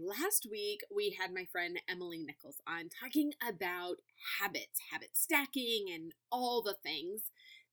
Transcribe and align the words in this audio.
Last 0.00 0.46
week 0.50 0.80
we 0.94 1.16
had 1.20 1.32
my 1.32 1.44
friend 1.44 1.78
Emily 1.88 2.18
Nichols 2.18 2.60
on 2.66 2.88
talking 2.88 3.32
about 3.46 3.96
habits, 4.40 4.80
habit 4.90 5.10
stacking, 5.12 5.86
and 5.92 6.12
all 6.32 6.62
the 6.62 6.76
things 6.82 7.30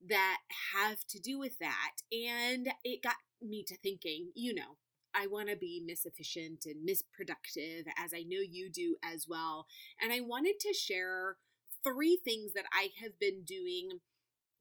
that 0.08 0.40
have 0.74 1.06
to 1.08 1.20
do 1.20 1.40
with 1.40 1.58
that. 1.60 1.98
And 2.12 2.70
it 2.84 3.02
got 3.04 3.16
me 3.42 3.64
to 3.68 3.78
thinking, 3.78 4.32
you 4.36 4.54
know, 4.54 4.78
I 5.14 5.28
want 5.28 5.50
to 5.50 5.56
be 5.56 5.84
misefficient 5.86 6.66
and 6.66 6.86
misproductive, 6.86 7.86
as 7.98 8.14
I 8.14 8.24
know 8.24 8.40
you 8.40 8.70
do 8.70 8.96
as 9.04 9.28
well. 9.28 9.68
And 10.02 10.14
I 10.14 10.20
wanted 10.22 10.60
to 10.62 10.74
share 10.74 11.38
three 11.84 12.20
things 12.24 12.54
that 12.54 12.66
I 12.72 12.90
have 13.02 13.20
been 13.20 13.44
doing 13.44 14.00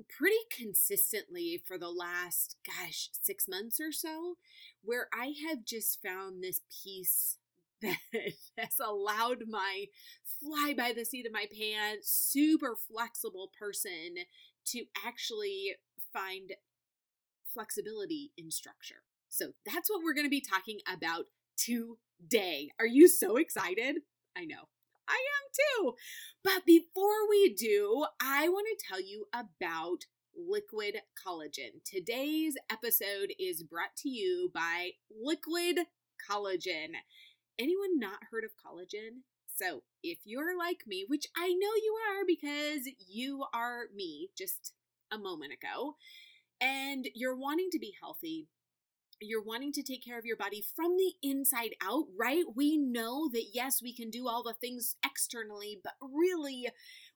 pretty 0.08 0.36
consistently 0.50 1.62
for 1.66 1.76
the 1.76 1.90
last, 1.90 2.56
gosh, 2.66 3.10
six 3.12 3.46
months 3.46 3.80
or 3.80 3.92
so, 3.92 4.36
where 4.82 5.08
I 5.12 5.34
have 5.46 5.64
just 5.64 6.00
found 6.02 6.42
this 6.42 6.62
peace 6.82 7.36
that 7.82 7.96
has 8.58 8.78
allowed 8.84 9.44
my 9.48 9.86
fly 10.40 10.74
by 10.76 10.92
the 10.92 11.04
seat 11.04 11.26
of 11.26 11.32
my 11.32 11.46
pants, 11.46 12.10
super 12.10 12.76
flexible 12.76 13.50
person 13.58 14.24
to 14.66 14.84
actually 15.04 15.74
find 16.12 16.52
flexibility 17.52 18.32
in 18.36 18.50
structure. 18.50 19.02
So 19.28 19.52
that's 19.64 19.90
what 19.90 20.02
we're 20.02 20.14
going 20.14 20.26
to 20.26 20.30
be 20.30 20.42
talking 20.42 20.80
about 20.92 21.26
today. 21.56 22.70
Are 22.78 22.86
you 22.86 23.08
so 23.08 23.36
excited? 23.36 23.96
I 24.36 24.44
know. 24.44 24.68
I 25.08 25.14
am 25.14 25.84
too. 25.84 25.94
But 26.44 26.64
before 26.66 27.28
we 27.28 27.52
do, 27.52 28.06
I 28.20 28.48
want 28.48 28.66
to 28.68 28.86
tell 28.86 29.00
you 29.00 29.26
about 29.32 30.04
liquid 30.36 30.96
collagen. 31.18 31.82
Today's 31.84 32.54
episode 32.70 33.32
is 33.38 33.62
brought 33.62 33.96
to 33.98 34.08
you 34.08 34.50
by 34.54 34.90
Liquid 35.10 35.86
Collagen. 36.30 36.94
Anyone 37.60 37.98
not 37.98 38.24
heard 38.30 38.44
of 38.44 38.52
collagen? 38.56 39.20
So, 39.54 39.82
if 40.02 40.20
you're 40.24 40.56
like 40.56 40.84
me, 40.86 41.04
which 41.06 41.26
I 41.36 41.48
know 41.48 41.74
you 41.76 41.94
are 42.08 42.24
because 42.26 42.88
you 43.06 43.44
are 43.52 43.82
me 43.94 44.30
just 44.36 44.72
a 45.12 45.18
moment 45.18 45.52
ago, 45.52 45.96
and 46.58 47.06
you're 47.14 47.36
wanting 47.36 47.68
to 47.72 47.78
be 47.78 47.92
healthy, 48.00 48.48
you're 49.20 49.42
wanting 49.42 49.72
to 49.72 49.82
take 49.82 50.02
care 50.02 50.18
of 50.18 50.24
your 50.24 50.38
body 50.38 50.64
from 50.74 50.96
the 50.96 51.12
inside 51.22 51.74
out, 51.82 52.06
right? 52.18 52.44
We 52.56 52.78
know 52.78 53.28
that 53.30 53.48
yes, 53.52 53.82
we 53.82 53.94
can 53.94 54.08
do 54.08 54.26
all 54.26 54.42
the 54.42 54.54
things 54.54 54.96
externally, 55.04 55.78
but 55.84 55.92
really, 56.00 56.66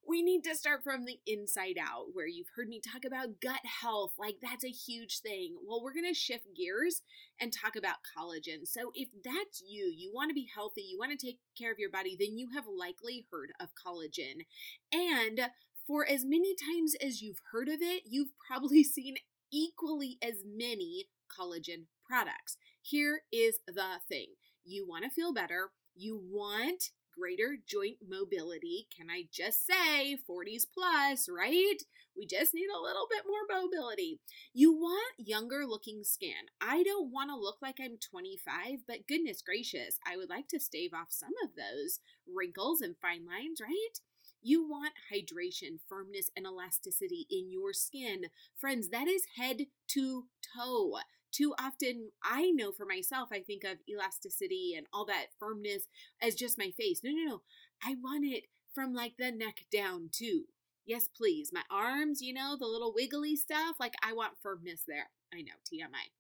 we 0.07 0.23
need 0.23 0.45
to 0.45 0.55
start 0.55 0.83
from 0.83 1.05
the 1.05 1.19
inside 1.27 1.77
out, 1.81 2.07
where 2.13 2.27
you've 2.27 2.51
heard 2.57 2.69
me 2.69 2.81
talk 2.81 3.05
about 3.05 3.41
gut 3.41 3.65
health. 3.65 4.13
Like, 4.19 4.37
that's 4.43 4.65
a 4.65 4.71
huge 4.71 5.21
thing. 5.21 5.57
Well, 5.67 5.83
we're 5.83 5.95
going 5.95 6.09
to 6.09 6.15
shift 6.15 6.47
gears 6.57 7.03
and 7.41 7.53
talk 7.53 7.77
about 7.77 7.97
collagen. 8.17 8.67
So, 8.67 8.93
if 8.95 9.09
that's 9.25 9.63
you, 9.67 9.93
you 9.95 10.13
want 10.15 10.31
to 10.31 10.35
be 10.35 10.49
healthy, 10.55 10.83
you 10.83 10.99
want 10.99 11.19
to 11.19 11.27
take 11.27 11.39
care 11.59 11.73
of 11.73 11.79
your 11.79 11.91
body, 11.91 12.17
then 12.19 12.37
you 12.37 12.49
have 12.55 12.65
likely 12.67 13.27
heard 13.31 13.53
of 13.61 13.71
collagen. 13.75 14.45
And 14.93 15.51
for 15.87 16.07
as 16.07 16.25
many 16.25 16.55
times 16.55 16.95
as 17.05 17.23
you've 17.23 17.41
heard 17.53 17.69
of 17.69 17.81
it, 17.81 18.03
you've 18.07 18.33
probably 18.49 18.85
seen 18.85 19.17
equally 19.53 20.19
as 20.23 20.43
many 20.45 21.07
collagen 21.31 21.85
products. 22.07 22.57
Here 22.83 23.23
is 23.33 23.59
the 23.67 24.01
thing 24.09 24.35
you 24.65 24.87
want 24.87 25.05
to 25.05 25.11
feel 25.11 25.33
better, 25.33 25.71
you 25.95 26.21
want 26.23 26.91
greater 27.19 27.57
joint 27.67 27.97
mobility. 28.07 28.89
Can 28.95 29.11
I 29.11 29.25
just 29.33 29.67
say 29.67 30.17
40s 30.29 30.67
plus, 30.73 31.29
right? 31.29 31.77
We 32.17 32.27
just 32.27 32.55
need 32.55 32.69
a 32.69 32.83
little 32.83 33.07
bit 33.11 33.25
more 33.27 33.61
mobility. 33.61 34.21
You 34.53 34.73
want 34.73 35.15
younger 35.19 35.67
looking 35.67 36.05
skin. 36.05 36.49
I 36.61 36.83
don't 36.83 37.11
want 37.11 37.31
to 37.31 37.37
look 37.37 37.57
like 37.61 37.79
I'm 37.81 37.99
25, 37.99 38.81
but 38.87 39.09
goodness 39.09 39.43
gracious, 39.43 39.99
I 40.07 40.17
would 40.17 40.31
like 40.31 40.49
to 40.49 40.61
stave 40.61 40.91
off 40.95 41.09
some 41.11 41.33
of 41.43 41.51
those 41.57 42.01
wrinkles 42.33 42.81
and 42.81 42.95
fine 43.01 43.27
lines, 43.27 43.61
right? 43.61 43.99
You 44.43 44.69
want 44.69 44.93
hydration, 45.13 45.79
firmness, 45.89 46.31
and 46.37 46.47
elasticity 46.47 47.27
in 47.31 47.51
your 47.51 47.73
skin. 47.73 48.27
Friends, 48.55 48.91
that 48.91 49.09
is 49.09 49.25
head 49.37 49.67
to 49.89 50.27
toe. 50.55 50.99
Too 51.35 51.53
often, 51.59 52.13
I 52.23 52.53
know 52.53 52.71
for 52.71 52.87
myself, 52.87 53.31
I 53.33 53.41
think 53.41 53.65
of 53.65 53.79
elasticity 53.89 54.75
and 54.77 54.87
all 54.93 55.05
that 55.07 55.35
firmness 55.41 55.89
as 56.23 56.37
just 56.37 56.59
my 56.59 56.71
face. 56.79 57.01
No, 57.03 57.11
no, 57.11 57.25
no. 57.25 57.43
I 57.83 57.97
want 58.01 58.25
it 58.25 58.45
from 58.73 58.95
like 58.95 59.15
the 59.19 59.33
neck 59.33 59.65
down 59.73 60.11
too. 60.13 60.45
Yes, 60.87 61.09
please. 61.09 61.51
My 61.53 61.63
arms, 61.71 62.23
you 62.23 62.33
know, 62.33 62.57
the 62.57 62.67
little 62.67 62.93
wiggly 62.95 63.35
stuff, 63.35 63.77
like 63.81 63.95
I 64.01 64.13
want 64.13 64.39
firmness 64.41 64.83
there. 64.87 65.11
I 65.33 65.39
know, 65.39 65.55
TMI. 65.65 66.13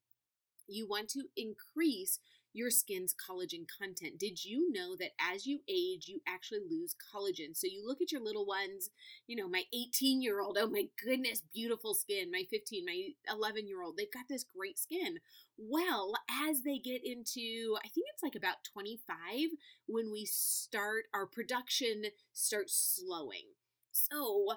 You 0.66 0.88
want 0.88 1.10
to 1.10 1.26
increase 1.36 2.18
your 2.54 2.70
skin's 2.70 3.14
collagen 3.14 3.66
content. 3.78 4.18
Did 4.18 4.44
you 4.44 4.72
know 4.72 4.96
that 4.96 5.10
as 5.20 5.46
you 5.46 5.60
age, 5.68 6.08
you 6.08 6.20
actually 6.26 6.60
lose 6.70 6.94
collagen? 6.94 7.54
So 7.54 7.66
you 7.66 7.86
look 7.86 8.00
at 8.00 8.12
your 8.12 8.22
little 8.22 8.46
ones, 8.46 8.90
you 9.26 9.36
know, 9.36 9.48
my 9.48 9.64
18 9.74 10.22
year 10.22 10.40
old, 10.40 10.56
oh 10.58 10.68
my 10.70 10.86
goodness, 11.04 11.42
beautiful 11.52 11.94
skin. 11.94 12.30
My 12.30 12.44
15, 12.48 12.86
my 12.86 13.08
11 13.30 13.66
year 13.68 13.82
old, 13.82 13.96
they've 13.96 14.12
got 14.12 14.28
this 14.28 14.44
great 14.56 14.78
skin. 14.78 15.18
Well, 15.58 16.14
as 16.48 16.62
they 16.62 16.78
get 16.78 17.04
into, 17.04 17.76
I 17.78 17.88
think 17.88 18.06
it's 18.14 18.22
like 18.22 18.36
about 18.36 18.64
25 18.72 19.50
when 19.86 20.10
we 20.10 20.24
start, 20.24 21.04
our 21.12 21.26
production 21.26 22.04
starts 22.32 22.96
slowing. 22.96 23.54
So, 23.90 24.54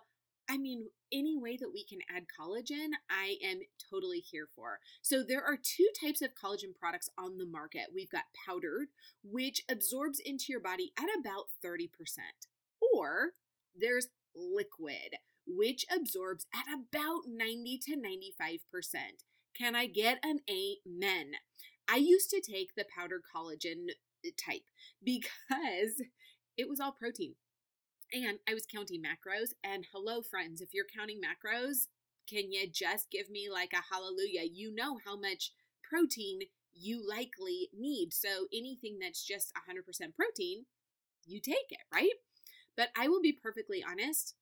I 0.50 0.58
mean, 0.58 0.88
any 1.12 1.38
way 1.38 1.58
that 1.58 1.72
we 1.74 1.84
can 1.86 2.00
add 2.14 2.26
collagen, 2.40 2.90
I 3.10 3.38
am 3.44 3.60
totally 3.92 4.20
here 4.20 4.48
for. 4.56 4.80
So, 5.02 5.24
there 5.24 5.44
are 5.44 5.58
two 5.58 5.88
types 6.02 6.22
of 6.22 6.36
collagen 6.36 6.76
products 6.80 7.10
on 7.18 7.38
the 7.38 7.46
market. 7.46 7.88
We've 7.94 8.10
got 8.10 8.24
powdered, 8.46 8.88
which 9.24 9.64
absorbs 9.70 10.20
into 10.24 10.46
your 10.50 10.62
body 10.62 10.94
at 10.98 11.08
about 11.20 11.46
30%, 11.66 11.90
or 12.82 13.32
there's 13.76 14.08
liquid, 14.36 15.18
which 15.46 15.86
absorbs 15.94 16.46
at 16.54 16.66
about 16.74 17.22
90 17.28 17.80
to 17.86 17.96
95%. 17.96 18.60
Can 19.58 19.76
I 19.76 19.88
get 19.88 20.20
an 20.24 20.40
amen? 20.50 21.32
I 21.90 21.98
used 21.98 22.30
to 22.30 22.42
take 22.42 22.76
the 22.76 22.86
powdered 22.96 23.24
collagen 23.36 23.88
type 24.38 24.64
because 25.04 26.02
it 26.58 26.68
was 26.68 26.80
all 26.80 26.92
protein. 26.92 27.36
And 28.14 28.40
I 28.50 28.54
was 28.54 28.66
counting 28.66 29.02
macros. 29.02 29.50
And 29.64 29.86
hello, 29.92 30.22
friends, 30.22 30.62
if 30.62 30.74
you're 30.74 30.86
counting 30.96 31.20
macros, 31.20 31.88
can 32.30 32.52
you 32.52 32.68
just 32.72 33.12
give 33.12 33.30
me 33.30 33.50
like 33.52 33.74
a 33.74 33.94
hallelujah? 33.94 34.50
You 34.52 34.74
know 34.74 34.98
how 35.06 35.18
much 35.20 35.52
protein 35.84 36.40
you 36.74 37.02
likely 37.08 37.70
need. 37.78 38.14
So 38.14 38.48
anything 38.54 39.00
that's 39.02 39.26
just 39.26 39.52
100% 39.56 40.16
protein, 40.16 40.66
you 41.26 41.42
take 41.42 41.68
it, 41.70 41.82
right? 41.94 42.12
But 42.76 42.90
I 42.96 43.08
will 43.08 43.22
be 43.22 43.34
perfectly 43.34 43.84
honest, 43.90 44.36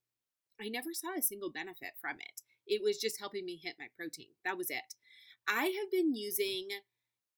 I 0.60 0.70
never 0.70 0.94
saw 0.94 1.18
a 1.18 1.22
single 1.22 1.52
benefit 1.52 1.94
from 2.00 2.18
it. 2.20 2.42
It 2.68 2.82
was 2.84 2.98
just 2.98 3.20
helping 3.20 3.46
me 3.46 3.60
hit 3.62 3.76
my 3.80 3.88
protein. 3.98 4.30
That 4.44 4.58
was 4.58 4.70
it. 4.70 4.96
I 5.48 5.66
have 5.66 5.92
been 5.92 6.16
using 6.16 6.68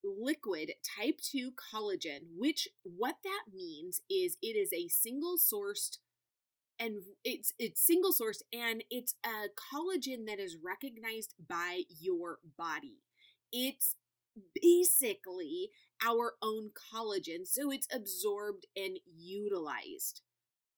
liquid 0.04 0.72
type 0.98 1.20
2 1.22 1.52
collagen, 1.52 2.20
which 2.38 2.68
what 2.84 3.16
that 3.24 3.54
means 3.54 4.02
is 4.10 4.38
it 4.42 4.56
is 4.56 4.72
a 4.74 4.88
single 4.88 5.38
sourced 5.38 5.98
and 6.80 7.04
it's 7.24 7.54
it's 7.60 7.86
single 7.86 8.12
source 8.12 8.44
and 8.54 8.84
it's 8.90 9.16
a 9.26 9.48
collagen 9.50 10.26
that 10.28 10.40
is 10.40 10.58
recognized 10.64 11.34
by 11.48 11.84
your 12.00 12.40
body. 12.58 13.02
It's 13.52 13.96
basically 14.62 15.72
our 16.06 16.34
own 16.42 16.72
collagen, 16.72 17.46
so 17.46 17.72
it's 17.72 17.88
absorbed 17.94 18.68
and 18.76 19.00
utilized. 19.06 20.22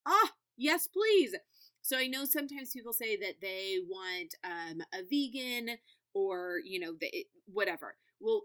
Ah, 0.06 0.32
yes, 0.58 0.88
please. 0.88 1.36
So 1.82 1.98
I 1.98 2.08
know 2.08 2.26
sometimes 2.26 2.72
people 2.72 2.94
say 2.94 3.16
that 3.18 3.42
they 3.42 3.78
want 3.88 4.36
um, 4.44 4.82
a 4.94 5.04
vegan 5.04 5.78
or 6.14 6.60
you 6.64 6.80
know 6.80 6.94
the, 7.00 7.26
whatever. 7.46 7.96
Well, 8.20 8.44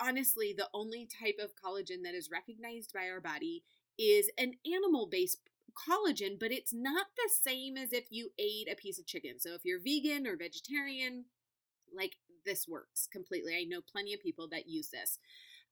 honestly, 0.00 0.54
the 0.56 0.68
only 0.74 1.06
type 1.06 1.36
of 1.42 1.52
collagen 1.56 2.02
that 2.04 2.14
is 2.14 2.30
recognized 2.32 2.92
by 2.92 3.08
our 3.08 3.20
body 3.20 3.62
is 3.98 4.30
an 4.38 4.54
animal 4.66 5.06
based 5.10 5.40
collagen, 5.70 6.38
but 6.38 6.52
it's 6.52 6.72
not 6.72 7.06
the 7.16 7.30
same 7.30 7.76
as 7.76 7.92
if 7.92 8.06
you 8.10 8.30
ate 8.38 8.68
a 8.70 8.76
piece 8.76 8.98
of 8.98 9.06
chicken. 9.06 9.38
So 9.38 9.54
if 9.54 9.64
you're 9.64 9.80
vegan 9.80 10.26
or 10.26 10.36
vegetarian, 10.36 11.26
like 11.94 12.16
this 12.44 12.66
works 12.68 13.08
completely. 13.10 13.54
I 13.54 13.64
know 13.64 13.80
plenty 13.80 14.14
of 14.14 14.22
people 14.22 14.48
that 14.48 14.68
use 14.68 14.88
this. 14.90 15.18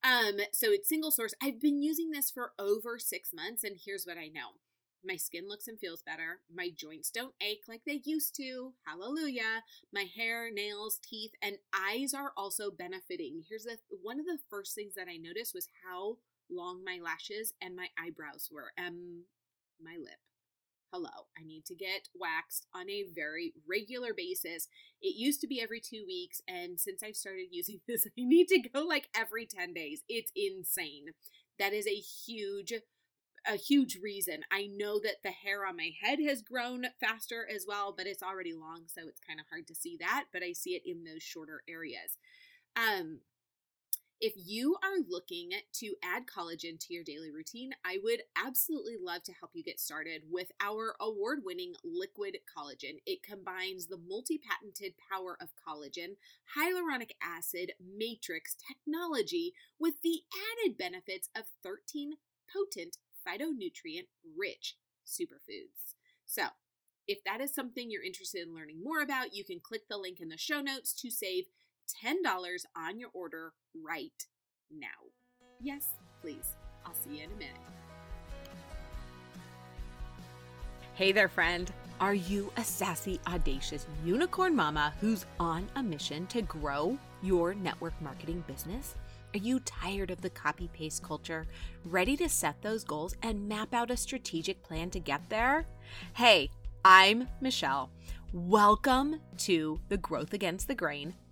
Um, 0.05 0.37
so 0.53 0.71
it's 0.71 0.89
single 0.89 1.11
source. 1.11 1.35
I've 1.43 1.61
been 1.61 1.83
using 1.83 2.11
this 2.11 2.31
for 2.31 2.53
over 2.59 2.99
six 2.99 3.31
months, 3.35 3.65
and 3.65 3.77
here's 3.85 4.05
what 4.05 4.19
I 4.19 4.29
know. 4.29 4.59
My 5.05 5.17
skin 5.17 5.49
looks 5.49 5.69
and 5.69 5.79
feels 5.79 6.03
better. 6.03 6.41
My 6.53 6.71
joints 6.75 7.11
don't 7.11 7.35
ache 7.41 7.65
like 7.69 7.83
they 7.87 8.01
used 8.05 8.35
to. 8.37 8.75
Hallelujah. 8.87 9.63
My 9.93 10.05
hair, 10.17 10.51
nails, 10.53 10.99
teeth, 11.03 11.33
and 11.41 11.57
eyes 11.73 12.15
are 12.15 12.33
also 12.37 12.71
benefiting. 12.71 13.43
Here's 13.49 13.65
the 13.65 13.79
one 14.03 14.19
of 14.19 14.27
the 14.27 14.39
first 14.51 14.75
things 14.75 14.95
that 14.97 15.09
I 15.09 15.17
noticed 15.17 15.55
was 15.55 15.69
how 15.85 16.19
long 16.51 16.83
my 16.85 16.99
lashes 17.03 17.53
and 17.63 17.77
my 17.77 17.89
eyebrows 17.99 18.49
were. 18.53 18.73
Um, 18.77 19.25
my 19.83 19.97
lip. 19.99 20.19
Hello, 20.93 21.29
I 21.39 21.45
need 21.45 21.67
to 21.67 21.75
get 21.75 22.09
waxed 22.19 22.67
on 22.75 22.89
a 22.89 23.05
very 23.15 23.53
regular 23.69 24.15
basis. 24.17 24.69
It 25.03 25.17
used 25.17 25.41
to 25.43 25.47
be 25.47 25.61
every 25.61 25.81
two 25.81 26.05
weeks, 26.07 26.41
and 26.49 26.81
since 26.81 27.03
I've 27.03 27.17
started 27.17 27.49
using 27.51 27.81
this, 27.87 28.07
I 28.07 28.11
need 28.17 28.49
to 28.49 28.61
go 28.61 28.81
like 28.83 29.09
every 29.15 29.47
10 29.47 29.75
days. 29.75 30.03
It's 30.09 30.33
insane. 30.35 31.07
That 31.59 31.73
is 31.73 31.87
a 31.87 31.95
huge 31.95 32.73
a 33.47 33.57
huge 33.57 33.99
reason. 34.03 34.41
I 34.51 34.67
know 34.67 34.99
that 35.01 35.23
the 35.23 35.31
hair 35.31 35.65
on 35.65 35.77
my 35.77 35.91
head 36.03 36.19
has 36.27 36.43
grown 36.43 36.87
faster 37.01 37.47
as 37.49 37.65
well, 37.67 37.95
but 37.97 38.07
it's 38.07 38.23
already 38.23 38.53
long, 38.53 38.83
so 38.87 39.03
it's 39.09 39.21
kind 39.27 39.41
of 39.41 39.47
hard 39.49 39.67
to 39.69 39.75
see 39.75 39.97
that, 40.01 40.25
but 40.33 40.43
I 40.43 40.53
see 40.53 40.71
it 40.71 40.83
in 40.85 41.05
those 41.05 41.23
shorter 41.23 41.63
areas. 41.69 42.19
Um 42.77 43.21
if 44.21 44.33
you 44.37 44.77
are 44.83 45.05
looking 45.09 45.51
to 45.75 45.95
add 46.03 46.25
collagen 46.27 46.79
to 46.81 46.93
your 46.93 47.05
daily 47.05 47.31
routine, 47.31 47.71
I 47.85 47.99
would 48.03 48.23
absolutely 48.37 48.97
love 49.01 49.23
to 49.25 49.33
help 49.33 49.53
you 49.55 49.63
get 49.63 49.79
started 49.79 50.23
with 50.29 50.51
our 50.61 50.97
award 51.01 51.41
winning 51.45 51.75
liquid 51.85 52.39
collagen. 52.57 52.99
It 53.07 53.23
combines 53.23 53.87
the 53.87 53.99
multi 53.99 54.39
patented 54.39 54.95
power 55.11 55.37
of 55.41 55.51
collagen, 55.57 56.17
hyaluronic 56.57 57.13
acid, 57.23 57.73
matrix 57.81 58.57
technology 58.67 59.55
with 59.79 59.95
the 60.03 60.23
added 60.35 60.77
benefits 60.77 61.29
of 61.37 61.45
13 61.63 62.15
potent 62.53 62.99
phytonutrient 63.27 64.09
rich 64.37 64.77
superfoods. 65.07 65.95
So, 66.27 66.43
if 67.07 67.25
that 67.25 67.41
is 67.41 67.55
something 67.55 67.91
you're 67.91 68.03
interested 68.03 68.47
in 68.47 68.55
learning 68.55 68.83
more 68.83 69.01
about, 69.01 69.35
you 69.35 69.43
can 69.45 69.61
click 69.61 69.89
the 69.89 69.97
link 69.97 70.21
in 70.21 70.29
the 70.29 70.37
show 70.37 70.61
notes 70.61 70.93
to 71.01 71.11
save 71.11 71.45
$10 72.05 72.23
on 72.77 72.99
your 72.99 73.11
order 73.15 73.53
right 73.75 74.27
now. 74.71 74.87
Yes, 75.61 75.95
please. 76.21 76.57
I'll 76.85 76.95
see 76.95 77.19
you 77.19 77.25
in 77.25 77.31
a 77.33 77.37
minute. 77.37 77.55
Hey 80.95 81.13
there, 81.13 81.29
friend. 81.29 81.73
Are 82.01 82.15
you 82.15 82.53
a 82.57 82.65
sassy, 82.65 83.21
audacious 83.27 83.87
unicorn 84.05 84.55
mama 84.55 84.93
who's 85.01 85.27
on 85.41 85.69
a 85.77 85.83
mission 85.83 86.27
to 86.29 86.43
grow 86.43 86.99
your 87.23 87.55
network 87.55 88.01
marketing 88.01 88.45
business? 88.47 88.95
Are 89.35 89.39
you 89.39 89.61
tired 89.61 90.11
of 90.11 90.21
the 90.21 90.31
copy 90.31 90.69
paste 90.73 91.03
culture? 91.03 91.47
Ready 91.85 92.17
to 92.17 92.29
set 92.29 92.63
those 92.63 92.85
goals 92.85 93.15
and 93.23 93.49
map 93.49 93.75
out 93.75 93.91
a 93.91 93.97
strategic 93.97 94.63
plan 94.63 94.91
to 94.91 95.01
get 95.01 95.29
there? 95.29 95.67
Hey, 96.15 96.51
I'm 96.85 97.29
Michelle. 97.41 97.91
Welcome 98.33 99.21
to 99.39 99.81
the 99.89 99.99
Growth 99.99 100.33
Against 100.33 100.69
the 100.69 100.75
Grain 100.75 101.15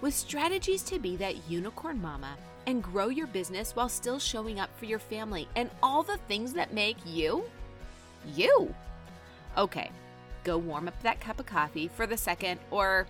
with 0.00 0.14
strategies 0.14 0.82
to 0.84 0.98
be 0.98 1.16
that 1.16 1.48
unicorn 1.48 2.00
mama 2.00 2.36
and 2.66 2.82
grow 2.82 3.08
your 3.08 3.26
business 3.26 3.74
while 3.74 3.88
still 3.88 4.18
showing 4.18 4.60
up 4.60 4.70
for 4.78 4.84
your 4.84 4.98
family 4.98 5.48
and 5.56 5.70
all 5.82 6.02
the 6.02 6.18
things 6.28 6.52
that 6.52 6.72
make 6.74 6.96
you 7.06 7.44
you. 8.34 8.74
Okay, 9.56 9.90
go 10.44 10.58
warm 10.58 10.88
up 10.88 11.02
that 11.02 11.20
cup 11.20 11.40
of 11.40 11.46
coffee 11.46 11.88
for 11.88 12.06
the 12.06 12.16
second 12.16 12.60
or, 12.70 13.06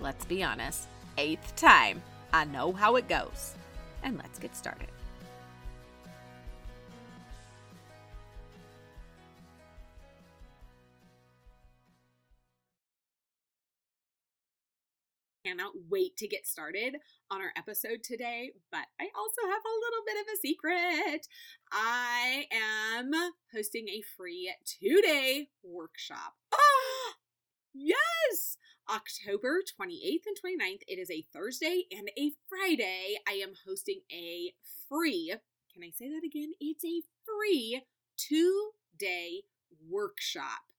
let's 0.00 0.24
be 0.24 0.42
honest, 0.42 0.86
eighth 1.18 1.56
time. 1.56 2.02
I 2.32 2.44
know 2.44 2.72
how 2.72 2.96
it 2.96 3.08
goes. 3.08 3.54
And 4.02 4.18
let's 4.18 4.38
get 4.38 4.54
started. 4.54 4.88
Wait 15.88 16.16
to 16.18 16.28
get 16.28 16.46
started 16.46 16.96
on 17.30 17.40
our 17.40 17.52
episode 17.56 18.02
today, 18.02 18.52
but 18.70 18.86
I 19.00 19.08
also 19.16 19.42
have 19.50 19.62
a 19.64 19.80
little 19.80 20.04
bit 20.06 20.20
of 20.20 20.26
a 20.32 20.40
secret. 20.40 21.26
I 21.72 22.46
am 22.52 23.12
hosting 23.54 23.88
a 23.88 24.02
free 24.16 24.54
two 24.64 25.00
day 25.02 25.48
workshop. 25.62 26.34
Ah, 26.52 27.14
yes! 27.74 28.56
October 28.90 29.60
28th 29.80 30.26
and 30.26 30.36
29th. 30.36 30.82
It 30.86 30.98
is 30.98 31.10
a 31.10 31.26
Thursday 31.32 31.84
and 31.90 32.10
a 32.18 32.32
Friday. 32.48 33.16
I 33.26 33.32
am 33.34 33.54
hosting 33.66 34.00
a 34.12 34.52
free, 34.88 35.34
can 35.72 35.82
I 35.82 35.90
say 35.90 36.08
that 36.08 36.24
again? 36.24 36.52
It's 36.60 36.84
a 36.84 37.02
free 37.24 37.82
two 38.16 38.70
day 38.98 39.42
workshop. 39.88 40.73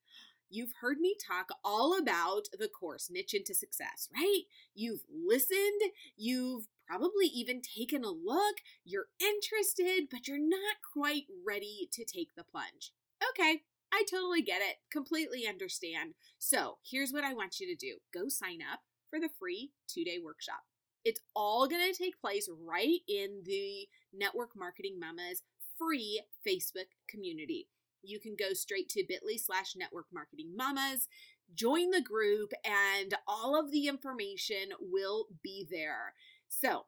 You've 0.55 0.75
heard 0.79 0.99
me 1.01 1.17
talk 1.19 1.49
all 1.65 1.99
about 1.99 2.47
the 2.57 2.69
course 2.69 3.09
Niche 3.11 3.33
into 3.33 3.53
Success, 3.53 4.07
right? 4.15 4.43
You've 4.73 5.01
listened, 5.13 5.91
you've 6.15 6.67
probably 6.87 7.25
even 7.25 7.61
taken 7.61 8.05
a 8.05 8.09
look, 8.09 8.55
you're 8.85 9.07
interested, 9.19 10.07
but 10.09 10.29
you're 10.29 10.39
not 10.39 10.77
quite 10.93 11.23
ready 11.45 11.89
to 11.91 12.05
take 12.05 12.29
the 12.37 12.45
plunge. 12.45 12.93
Okay, 13.31 13.63
I 13.93 14.05
totally 14.09 14.41
get 14.41 14.61
it, 14.61 14.77
completely 14.89 15.45
understand. 15.45 16.13
So 16.39 16.77
here's 16.89 17.11
what 17.11 17.25
I 17.25 17.33
want 17.33 17.59
you 17.59 17.67
to 17.67 17.75
do 17.75 17.97
go 18.13 18.29
sign 18.29 18.59
up 18.61 18.79
for 19.09 19.19
the 19.19 19.29
free 19.37 19.71
two 19.89 20.05
day 20.05 20.19
workshop. 20.23 20.63
It's 21.03 21.19
all 21.35 21.67
going 21.67 21.91
to 21.91 22.01
take 22.01 22.21
place 22.21 22.47
right 22.65 23.01
in 23.09 23.41
the 23.43 23.89
Network 24.13 24.51
Marketing 24.55 25.01
Mamas 25.01 25.43
free 25.77 26.21
Facebook 26.47 26.87
community 27.09 27.67
you 28.05 28.19
can 28.19 28.35
go 28.37 28.53
straight 28.53 28.89
to 28.89 29.03
bit.ly 29.07 29.37
slash 29.37 29.75
network 29.75 30.05
marketing 30.13 30.53
mamas, 30.55 31.07
join 31.53 31.91
the 31.91 32.01
group, 32.01 32.53
and 32.63 33.13
all 33.27 33.59
of 33.59 33.71
the 33.71 33.87
information 33.87 34.69
will 34.79 35.27
be 35.43 35.67
there. 35.69 36.13
So, 36.47 36.85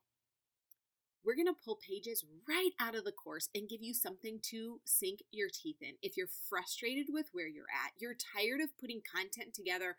we're 1.28 1.36
going 1.36 1.48
to 1.48 1.62
pull 1.66 1.78
pages 1.86 2.24
right 2.48 2.72
out 2.80 2.96
of 2.96 3.04
the 3.04 3.12
course 3.12 3.50
and 3.54 3.68
give 3.68 3.84
you 3.84 3.94
something 3.94 4.40
to 4.44 4.80
sink 4.86 5.20
your 5.30 5.50
teeth 5.52 5.82
in. 5.82 5.96
If 6.02 6.16
you're 6.16 6.30
frustrated 6.50 7.08
with 7.10 7.28
where 7.34 7.50
you're 7.50 7.66
at, 7.86 7.92
you're 8.00 8.16
tired 8.16 8.62
of 8.62 8.78
putting 8.80 9.02
content 9.02 9.54
together, 9.54 9.98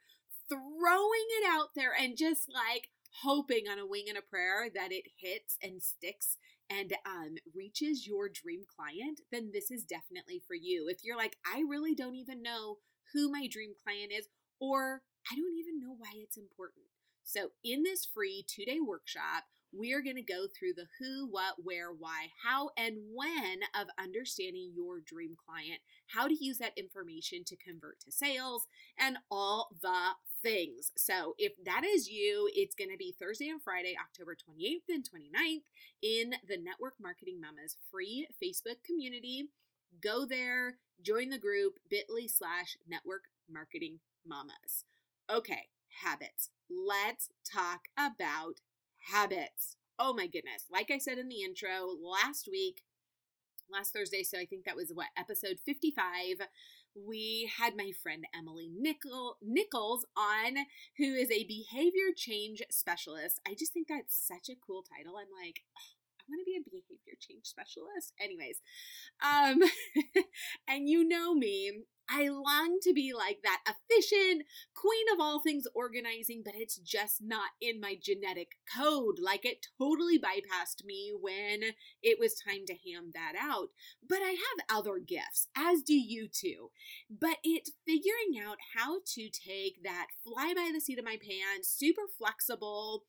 throwing 0.48 1.28
it 1.42 1.46
out 1.46 1.74
there, 1.76 1.92
and 1.98 2.16
just 2.16 2.48
like 2.52 2.88
hoping 3.22 3.68
on 3.68 3.78
a 3.78 3.86
wing 3.86 4.06
and 4.08 4.16
a 4.16 4.22
prayer 4.22 4.68
that 4.74 4.90
it 4.90 5.04
hits 5.18 5.58
and 5.62 5.82
sticks 5.82 6.38
and 6.70 6.92
um, 7.06 7.36
reaches 7.54 8.06
your 8.06 8.28
dream 8.28 8.62
client, 8.68 9.20
then 9.32 9.50
this 9.52 9.70
is 9.70 9.84
definitely 9.84 10.42
for 10.46 10.54
you. 10.54 10.86
If 10.88 10.98
you're 11.02 11.16
like, 11.16 11.36
I 11.46 11.62
really 11.68 11.94
don't 11.94 12.14
even 12.14 12.42
know 12.42 12.78
who 13.12 13.30
my 13.30 13.48
dream 13.50 13.72
client 13.82 14.12
is, 14.12 14.28
or 14.60 15.02
I 15.30 15.34
don't 15.34 15.56
even 15.58 15.80
know 15.80 15.94
why 15.96 16.12
it's 16.16 16.36
important. 16.36 16.86
So, 17.24 17.50
in 17.62 17.82
this 17.82 18.06
free 18.06 18.44
two 18.48 18.64
day 18.64 18.78
workshop, 18.80 19.44
we 19.76 19.92
are 19.92 20.00
going 20.00 20.16
to 20.16 20.22
go 20.22 20.46
through 20.46 20.72
the 20.74 20.86
who, 20.98 21.28
what, 21.30 21.56
where, 21.62 21.92
why, 21.92 22.28
how, 22.42 22.70
and 22.76 22.96
when 23.12 23.60
of 23.78 23.88
understanding 23.98 24.72
your 24.74 25.00
dream 25.00 25.36
client, 25.36 25.80
how 26.14 26.26
to 26.26 26.34
use 26.34 26.58
that 26.58 26.76
information 26.76 27.44
to 27.46 27.56
convert 27.56 28.00
to 28.00 28.12
sales, 28.12 28.66
and 28.98 29.18
all 29.30 29.68
the 29.82 30.12
things. 30.42 30.92
So 30.96 31.34
if 31.38 31.52
that 31.64 31.84
is 31.84 32.08
you, 32.08 32.50
it's 32.54 32.74
going 32.74 32.90
to 32.90 32.96
be 32.96 33.14
Thursday 33.18 33.48
and 33.48 33.62
Friday, 33.62 33.94
October 34.00 34.34
28th 34.34 34.88
and 34.88 35.04
29th 35.04 35.62
in 36.02 36.34
the 36.48 36.56
Network 36.56 36.94
Marketing 37.00 37.40
Mamas 37.40 37.76
free 37.90 38.26
Facebook 38.42 38.82
community. 38.84 39.48
Go 40.02 40.26
there, 40.26 40.76
join 41.02 41.30
the 41.30 41.38
group 41.38 41.74
bit.ly 41.90 42.26
slash 42.26 42.76
network 42.88 43.24
marketing 43.50 44.00
mamas. 44.26 44.84
Okay, 45.30 45.68
habits. 46.02 46.50
Let's 46.70 47.30
talk 47.50 47.88
about 47.96 48.60
habits. 49.12 49.76
Oh 49.98 50.12
my 50.12 50.26
goodness. 50.26 50.64
Like 50.70 50.90
I 50.90 50.98
said 50.98 51.18
in 51.18 51.28
the 51.28 51.42
intro, 51.42 51.88
last 52.00 52.48
week, 52.50 52.82
last 53.70 53.92
Thursday, 53.92 54.22
so 54.22 54.38
I 54.38 54.46
think 54.46 54.64
that 54.64 54.76
was 54.76 54.92
what, 54.94 55.08
episode 55.16 55.58
55 55.64 56.46
we 57.06 57.50
had 57.58 57.76
my 57.76 57.92
friend 58.02 58.24
Emily 58.36 58.68
Nickel, 58.72 59.36
Nichols 59.42 60.06
on, 60.16 60.66
who 60.96 61.14
is 61.14 61.30
a 61.30 61.44
behavior 61.44 62.12
change 62.16 62.62
specialist. 62.70 63.40
I 63.46 63.54
just 63.58 63.72
think 63.72 63.88
that's 63.88 64.16
such 64.16 64.48
a 64.48 64.58
cool 64.66 64.82
title. 64.82 65.16
I'm 65.16 65.32
like, 65.44 65.60
oh, 65.76 65.94
I 66.20 66.24
want 66.28 66.40
to 66.40 66.44
be 66.44 66.56
a 66.56 66.64
behavior 66.64 67.14
change 67.20 67.46
specialist. 67.46 68.12
Anyways, 68.20 68.60
um, 69.22 69.62
and 70.68 70.88
you 70.88 71.06
know 71.06 71.34
me, 71.34 71.84
I 72.10 72.28
long 72.28 72.78
to 72.82 72.92
be 72.92 73.12
like 73.12 73.40
that 73.42 73.62
efficient 73.66 74.44
queen 74.74 75.06
of 75.12 75.20
all 75.20 75.40
things 75.40 75.64
organizing, 75.74 76.42
but 76.44 76.54
it's 76.56 76.76
just 76.78 77.20
not 77.20 77.50
in 77.60 77.80
my 77.80 77.96
genetic 78.00 78.52
code. 78.74 79.18
Like 79.20 79.44
it 79.44 79.66
totally 79.78 80.18
bypassed 80.18 80.84
me 80.84 81.12
when 81.18 81.74
it 82.02 82.18
was 82.18 82.34
time 82.34 82.64
to 82.66 82.74
hand 82.74 83.12
that 83.14 83.34
out. 83.40 83.68
But 84.06 84.18
I 84.18 84.30
have 84.30 84.78
other 84.78 84.98
gifts, 84.98 85.48
as 85.56 85.82
do 85.82 85.94
you 85.94 86.28
too. 86.28 86.70
But 87.10 87.36
it's 87.44 87.72
figuring 87.86 88.42
out 88.42 88.58
how 88.74 89.00
to 89.14 89.28
take 89.28 89.82
that 89.82 90.06
fly 90.24 90.54
by 90.54 90.70
the 90.72 90.80
seat 90.80 90.98
of 90.98 91.04
my 91.04 91.18
pants, 91.18 91.68
super 91.68 92.02
flexible 92.18 93.04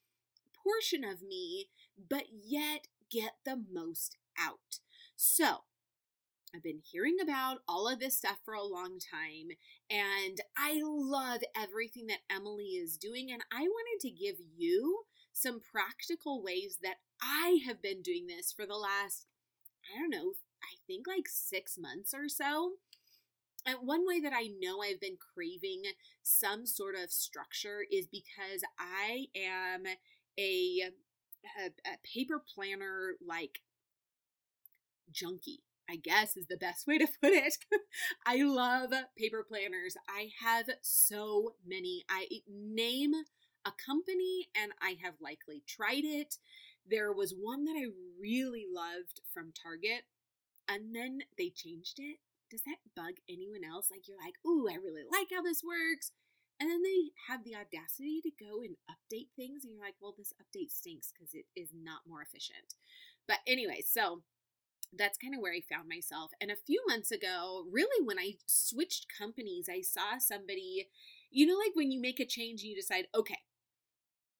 portion 0.64 1.04
of 1.04 1.22
me, 1.22 1.70
but 2.10 2.26
yet 2.32 2.88
get 3.10 3.34
the 3.46 3.64
most 3.72 4.18
out. 4.38 4.80
So, 5.16 5.64
I've 6.54 6.64
been 6.64 6.82
hearing 6.84 7.18
about 7.22 7.60
all 7.68 7.88
of 7.88 8.00
this 8.00 8.18
stuff 8.18 8.38
for 8.44 8.54
a 8.54 8.64
long 8.64 8.98
time, 9.00 9.50
and 9.90 10.40
I 10.58 10.82
love 10.84 11.42
everything 11.56 12.08
that 12.08 12.22
Emily 12.30 12.70
is 12.70 12.98
doing. 12.98 13.32
And 13.32 13.44
I 13.52 13.62
wanted 13.62 14.00
to 14.02 14.10
give 14.10 14.36
you 14.58 15.04
some 15.32 15.60
practical 15.60 16.42
ways 16.42 16.80
that 16.82 16.96
I 17.22 17.60
have 17.68 17.82
been 17.82 18.02
doing 18.02 18.28
this 18.28 18.52
for 18.52 18.66
the 18.66 18.76
last, 18.76 19.28
I 19.94 20.00
don't 20.00 20.10
know, 20.10 20.34
I 20.64 20.76
think 20.88 21.08
like 21.08 21.28
six 21.28 21.78
months 21.78 22.14
or 22.14 22.28
so. 22.28 22.74
And 23.66 23.78
one 23.84 24.08
way 24.08 24.20
that 24.20 24.34
I 24.34 24.50
know 24.60 24.82
I've 24.82 25.02
been 25.02 25.18
craving 25.34 25.84
some 26.24 26.66
sort 26.66 26.96
of 26.96 27.12
structure 27.12 27.86
is 27.92 28.08
because 28.08 28.64
I 28.80 29.28
am 29.36 29.86
a, 30.38 30.92
a, 31.60 31.66
a 31.86 31.98
paper 32.04 32.42
planner 32.56 33.16
like 33.26 33.60
junkie. 35.12 35.62
I 35.90 35.96
guess 35.96 36.38
is 36.38 36.48
the 36.48 36.58
best 36.58 36.86
way 36.88 36.98
to 37.00 37.08
put 37.22 37.32
it. 37.34 37.58
I 38.26 38.44
love 38.44 38.92
paper 39.18 39.46
planners. 39.48 39.96
I 40.08 40.30
have 40.42 40.70
so 40.82 41.56
many. 41.66 42.04
I 42.10 42.28
name 42.48 43.14
a 43.66 43.72
company 43.86 44.50
and 44.56 44.72
I 44.82 44.98
have 45.04 45.16
likely 45.22 45.64
tried 45.68 46.06
it. 46.06 46.36
There 46.90 47.12
was 47.12 47.34
one 47.38 47.66
that 47.66 47.76
I 47.76 47.86
really 48.20 48.66
loved 48.72 49.22
from 49.34 49.52
Target 49.52 50.04
and 50.68 50.96
then 50.96 51.20
they 51.38 51.50
changed 51.50 51.98
it. 51.98 52.18
Does 52.52 52.62
that 52.66 52.78
bug 52.96 53.14
anyone 53.30 53.62
else? 53.64 53.90
Like 53.92 54.08
you're 54.08 54.18
like, 54.18 54.36
"Ooh, 54.46 54.68
I 54.70 54.76
really 54.76 55.04
like 55.12 55.28
how 55.34 55.42
this 55.42 55.64
works." 55.64 56.12
And 56.60 56.70
then 56.70 56.82
they 56.82 57.12
have 57.30 57.44
the 57.44 57.56
audacity 57.56 58.22
to 58.22 58.32
go 58.32 58.62
and 58.62 58.76
update 58.90 59.30
things 59.36 59.64
and 59.64 59.74
you're 59.74 59.84
like, 59.84 59.96
"Well, 60.02 60.16
this 60.18 60.34
update 60.42 60.72
stinks 60.72 61.12
because 61.14 61.34
it 61.34 61.46
is 61.56 61.70
not 61.74 62.08
more 62.08 62.22
efficient." 62.22 62.74
But 63.28 63.40
anyway, 63.46 63.82
so 63.86 64.24
that's 64.98 65.18
kind 65.18 65.36
of 65.36 65.42
where 65.42 65.54
I 65.54 65.62
found 65.62 65.88
myself. 65.88 66.32
And 66.42 66.52
a 66.52 66.56
few 66.56 66.84
months 66.88 67.12
ago, 67.12 67.66
really 67.72 68.06
when 68.06 68.20
I 68.20 68.34
switched 68.48 69.08
companies, 69.16 69.68
I 69.72 69.82
saw 69.82 70.18
somebody, 70.20 70.90
you 71.32 71.46
know, 71.46 71.56
like 71.56 71.76
when 71.76 71.92
you 71.92 72.02
make 72.02 72.20
a 72.20 72.26
change 72.26 72.62
and 72.62 72.70
you 72.72 72.76
decide, 72.76 73.08
okay, 73.16 73.38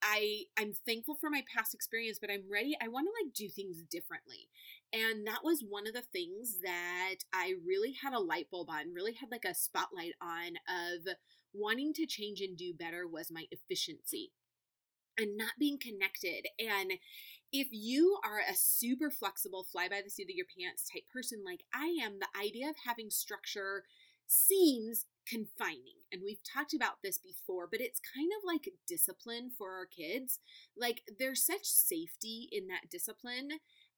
I 0.02 0.44
I'm 0.58 0.74
thankful 0.74 1.16
for 1.20 1.30
my 1.30 1.44
past 1.54 1.74
experience, 1.74 2.20
but 2.20 2.32
I'm 2.32 2.44
ready. 2.50 2.76
I 2.82 2.88
want 2.88 3.08
to 3.08 3.26
like 3.26 3.34
do 3.34 3.50
things 3.50 3.84
differently. 3.84 4.48
And 4.94 5.28
that 5.28 5.44
was 5.44 5.64
one 5.68 5.88
of 5.88 5.94
the 5.94 6.02
things 6.02 6.60
that 6.64 7.16
I 7.34 7.54
really 7.66 7.94
had 8.02 8.14
a 8.14 8.20
light 8.20 8.48
bulb 8.50 8.70
on, 8.70 8.94
really 8.94 9.14
had 9.14 9.30
like 9.30 9.46
a 9.46 9.54
spotlight 9.54 10.14
on 10.22 10.56
of 10.68 11.16
wanting 11.54 11.94
to 11.96 12.06
change 12.06 12.40
and 12.42 12.58
do 12.58 12.74
better 12.74 13.08
was 13.08 13.30
my 13.32 13.46
efficiency 13.52 14.32
and 15.18 15.38
not 15.38 15.54
being 15.60 15.78
connected. 15.80 16.48
And 16.60 16.94
if 17.52 17.68
you 17.72 18.20
are 18.24 18.40
a 18.40 18.56
super 18.56 19.10
flexible, 19.10 19.64
fly 19.64 19.88
by 19.90 20.02
the 20.04 20.10
seat 20.10 20.30
of 20.30 20.36
your 20.36 20.46
pants 20.58 20.88
type 20.92 21.04
person 21.12 21.44
like 21.46 21.64
I 21.74 21.98
am, 22.04 22.20
the 22.20 22.40
idea 22.40 22.70
of 22.70 22.76
having 22.86 23.10
structure 23.10 23.84
seems 24.28 25.06
confining. 25.28 26.02
And 26.12 26.22
we've 26.24 26.42
talked 26.44 26.74
about 26.74 27.02
this 27.04 27.18
before, 27.18 27.68
but 27.70 27.82
it's 27.82 28.00
kind 28.16 28.30
of 28.38 28.46
like 28.46 28.70
discipline 28.88 29.52
for 29.58 29.72
our 29.74 29.86
kids. 29.86 30.40
Like 30.78 31.02
there's 31.18 31.46
such 31.46 31.66
safety 31.66 32.50
in 32.52 32.68
that 32.68 32.90
discipline 32.92 33.50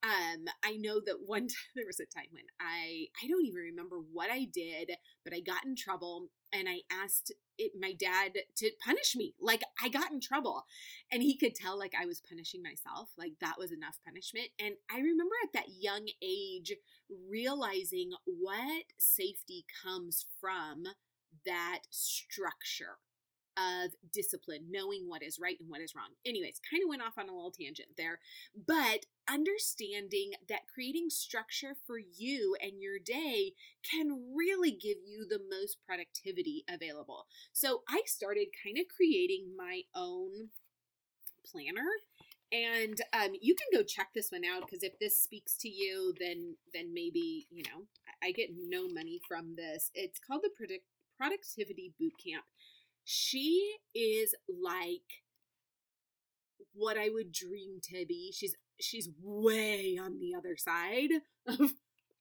um 0.04 0.46
i 0.64 0.76
know 0.78 1.00
that 1.06 1.18
one 1.26 1.42
time 1.48 1.72
there 1.76 1.86
was 1.86 2.00
a 2.00 2.06
time 2.06 2.28
when 2.32 2.44
i 2.60 3.06
i 3.24 3.28
don't 3.28 3.46
even 3.46 3.62
remember 3.62 3.98
what 4.12 4.32
i 4.32 4.46
did 4.52 4.92
but 5.24 5.34
i 5.34 5.40
got 5.40 5.66
in 5.66 5.76
trouble 5.76 6.30
and 6.54 6.68
i 6.70 6.80
asked 6.92 7.32
it, 7.58 7.74
my 7.80 7.94
dad 7.94 8.34
to 8.56 8.72
punish 8.84 9.16
me. 9.16 9.36
Like 9.40 9.62
i 9.82 9.90
got 9.90 10.12
in 10.12 10.20
trouble. 10.20 10.66
And 11.12 11.22
he 11.22 11.38
could 11.38 11.56
tell 11.56 11.78
like 11.78 11.94
i 12.00 12.06
was 12.06 12.22
punishing 12.22 12.62
myself. 12.64 13.12
Like 13.18 13.34
that 13.42 13.58
was 13.58 13.72
enough 13.72 14.00
punishment. 14.06 14.48
And 14.60 14.76
i 14.92 14.98
remember 14.98 15.36
at 15.44 15.54
that 15.54 15.70
young 15.80 16.08
age 16.22 16.74
realizing 17.30 18.12
what 18.26 18.86
safety 18.98 19.66
comes 19.84 20.26
from 20.40 20.84
that 21.46 21.82
structure 21.90 22.98
of 23.58 23.92
discipline, 24.12 24.66
knowing 24.70 25.06
what 25.08 25.24
is 25.24 25.40
right 25.40 25.58
and 25.60 25.70
what 25.70 25.82
is 25.82 25.96
wrong. 25.96 26.10
Anyways, 26.26 26.62
kind 26.70 26.84
of 26.84 26.90
went 26.90 27.02
off 27.02 27.18
on 27.18 27.30
a 27.30 27.34
little 27.34 27.52
tangent 27.52 27.90
there, 27.98 28.20
but 28.56 29.06
understanding 29.30 30.32
that 30.50 30.68
creating 30.74 31.10
structure 31.10 31.76
for 31.86 31.98
you 31.98 32.56
and 32.62 32.82
your 32.82 33.00
day 33.04 33.54
can 33.90 34.34
really 34.36 34.72
give 34.72 34.98
you 35.06 35.26
the 35.28 35.42
most 35.50 35.78
productivity 35.86 36.64
available. 36.70 37.28
So 37.54 37.82
I 37.90 38.02
started 38.06 38.48
kind 38.64 38.78
of 38.78 38.86
creating 38.96 39.54
my 39.58 39.82
own 39.96 40.50
planner 41.46 41.88
and 42.52 43.00
um, 43.14 43.32
you 43.42 43.56
can 43.56 43.68
go 43.74 43.84
check 43.84 44.10
this 44.14 44.32
one 44.32 44.44
out 44.44 44.62
because 44.62 44.84
if 44.84 44.98
this 45.00 45.18
speaks 45.18 45.56
to 45.58 45.70
you 45.70 46.14
then 46.20 46.56
then 46.74 46.94
maybe 46.94 47.48
you 47.50 47.64
know 47.64 47.86
i 48.22 48.32
get 48.32 48.50
no 48.68 48.88
money 48.88 49.20
from 49.28 49.56
this 49.56 49.90
it's 49.96 50.20
called 50.20 50.42
the 50.44 50.50
Predict- 50.56 50.86
productivity 51.18 51.94
boot 52.00 52.14
camp 52.24 52.44
she 53.12 53.76
is 53.94 54.34
like 54.48 55.02
what 56.74 56.98
I 56.98 57.10
would 57.10 57.34
dream 57.34 57.80
to 57.92 58.06
be. 58.06 58.32
She's 58.34 58.56
she's 58.80 59.10
way 59.22 60.00
on 60.02 60.18
the 60.20 60.34
other 60.34 60.56
side 60.56 61.10
of 61.46 61.74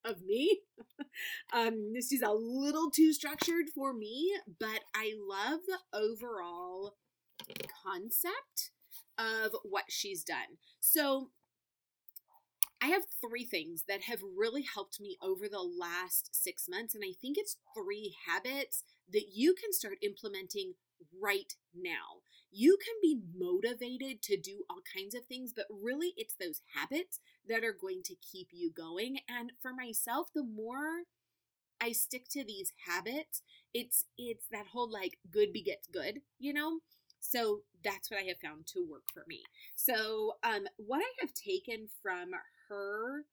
of 0.04 0.22
me. 0.26 0.62
um 1.52 1.92
she's 1.96 2.22
a 2.22 2.32
little 2.32 2.90
too 2.90 3.12
structured 3.12 3.66
for 3.72 3.92
me, 3.92 4.32
but 4.58 4.80
I 4.94 5.12
love 5.16 5.60
the 5.68 5.78
overall 5.96 6.96
concept 7.84 8.72
of 9.16 9.52
what 9.62 9.84
she's 9.88 10.24
done. 10.24 10.58
So 10.80 11.30
I 12.82 12.86
have 12.88 13.02
three 13.20 13.44
things 13.44 13.84
that 13.88 14.02
have 14.02 14.22
really 14.22 14.62
helped 14.62 15.00
me 15.00 15.16
over 15.22 15.48
the 15.48 15.60
last 15.60 16.30
six 16.34 16.66
months. 16.68 16.94
And 16.94 17.04
I 17.04 17.12
think 17.20 17.36
it's 17.38 17.56
three 17.74 18.14
habits 18.26 18.84
that 19.12 19.26
you 19.34 19.54
can 19.54 19.72
start 19.72 19.98
implementing 20.02 20.74
right 21.20 21.52
now. 21.74 22.22
You 22.50 22.78
can 22.82 22.94
be 23.02 23.20
motivated 23.36 24.22
to 24.22 24.36
do 24.36 24.64
all 24.68 24.80
kinds 24.96 25.14
of 25.14 25.24
things, 25.26 25.52
but 25.54 25.66
really 25.70 26.14
it's 26.16 26.34
those 26.34 26.62
habits 26.74 27.20
that 27.48 27.64
are 27.64 27.76
going 27.78 28.02
to 28.04 28.14
keep 28.16 28.48
you 28.50 28.72
going. 28.72 29.18
And 29.28 29.52
for 29.60 29.72
myself, 29.72 30.28
the 30.34 30.42
more 30.42 31.04
I 31.80 31.92
stick 31.92 32.28
to 32.30 32.44
these 32.44 32.72
habits, 32.86 33.42
it's 33.72 34.04
it's 34.18 34.46
that 34.50 34.68
whole 34.68 34.90
like 34.90 35.18
good 35.30 35.52
begets 35.52 35.86
good, 35.88 36.20
you 36.38 36.52
know? 36.52 36.80
So 37.20 37.62
that's 37.84 38.10
what 38.10 38.20
I 38.20 38.24
have 38.24 38.38
found 38.42 38.66
to 38.68 38.86
work 38.88 39.04
for 39.12 39.24
me. 39.26 39.42
So 39.76 40.34
um 40.42 40.66
what 40.76 41.00
I 41.00 41.10
have 41.20 41.32
taken 41.34 41.88
from 42.02 42.30
her 42.70 43.24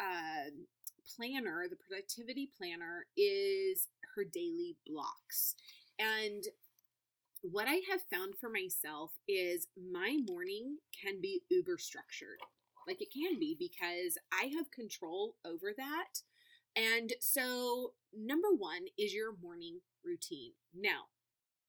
uh, 0.00 0.50
planner, 1.16 1.66
the 1.68 1.76
productivity 1.76 2.50
planner, 2.56 3.06
is 3.16 3.88
her 4.14 4.24
daily 4.24 4.76
blocks. 4.86 5.54
And 5.98 6.44
what 7.42 7.68
I 7.68 7.80
have 7.90 8.00
found 8.10 8.34
for 8.40 8.48
myself 8.48 9.12
is 9.28 9.68
my 9.76 10.18
morning 10.28 10.78
can 11.02 11.20
be 11.20 11.42
uber 11.50 11.78
structured. 11.78 12.38
Like 12.86 13.02
it 13.02 13.12
can 13.12 13.38
be 13.38 13.56
because 13.58 14.16
I 14.32 14.46
have 14.56 14.70
control 14.70 15.34
over 15.44 15.72
that. 15.76 16.22
And 16.76 17.12
so, 17.20 17.92
number 18.16 18.48
one 18.56 18.82
is 18.96 19.12
your 19.12 19.34
morning 19.42 19.80
routine. 20.04 20.52
Now, 20.74 21.06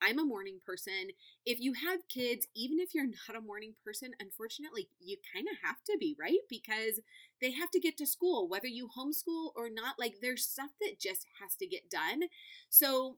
I'm 0.01 0.19
a 0.19 0.25
morning 0.25 0.59
person. 0.65 1.09
If 1.45 1.59
you 1.59 1.73
have 1.73 2.07
kids, 2.07 2.47
even 2.55 2.79
if 2.79 2.93
you're 2.93 3.05
not 3.29 3.37
a 3.37 3.41
morning 3.45 3.73
person, 3.83 4.11
unfortunately, 4.19 4.89
you 4.99 5.17
kind 5.33 5.47
of 5.47 5.57
have 5.63 5.83
to 5.85 5.97
be, 5.99 6.15
right? 6.19 6.39
Because 6.49 6.99
they 7.41 7.51
have 7.51 7.71
to 7.71 7.79
get 7.79 7.97
to 7.97 8.07
school, 8.07 8.47
whether 8.47 8.67
you 8.67 8.87
homeschool 8.97 9.51
or 9.55 9.69
not. 9.69 9.95
Like, 9.99 10.15
there's 10.21 10.43
stuff 10.45 10.71
that 10.81 10.99
just 10.99 11.25
has 11.41 11.55
to 11.59 11.67
get 11.67 11.89
done. 11.89 12.23
So, 12.69 13.17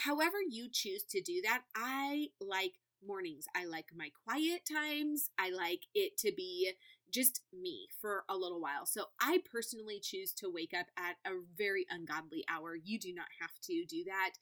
however 0.00 0.36
you 0.48 0.68
choose 0.70 1.04
to 1.10 1.20
do 1.20 1.42
that, 1.42 1.62
I 1.76 2.28
like 2.40 2.74
mornings. 3.04 3.46
I 3.54 3.64
like 3.64 3.86
my 3.94 4.10
quiet 4.24 4.62
times. 4.70 5.30
I 5.38 5.50
like 5.50 5.82
it 5.94 6.16
to 6.18 6.32
be 6.34 6.72
just 7.12 7.42
me 7.52 7.88
for 8.00 8.24
a 8.28 8.36
little 8.36 8.60
while. 8.60 8.86
So 8.86 9.06
I 9.20 9.40
personally 9.50 10.00
choose 10.02 10.32
to 10.34 10.50
wake 10.50 10.72
up 10.72 10.86
at 10.96 11.16
a 11.30 11.36
very 11.56 11.86
ungodly 11.90 12.44
hour. 12.48 12.74
You 12.74 12.98
do 12.98 13.12
not 13.14 13.26
have 13.40 13.52
to 13.64 13.84
do 13.84 14.04
that. 14.04 14.32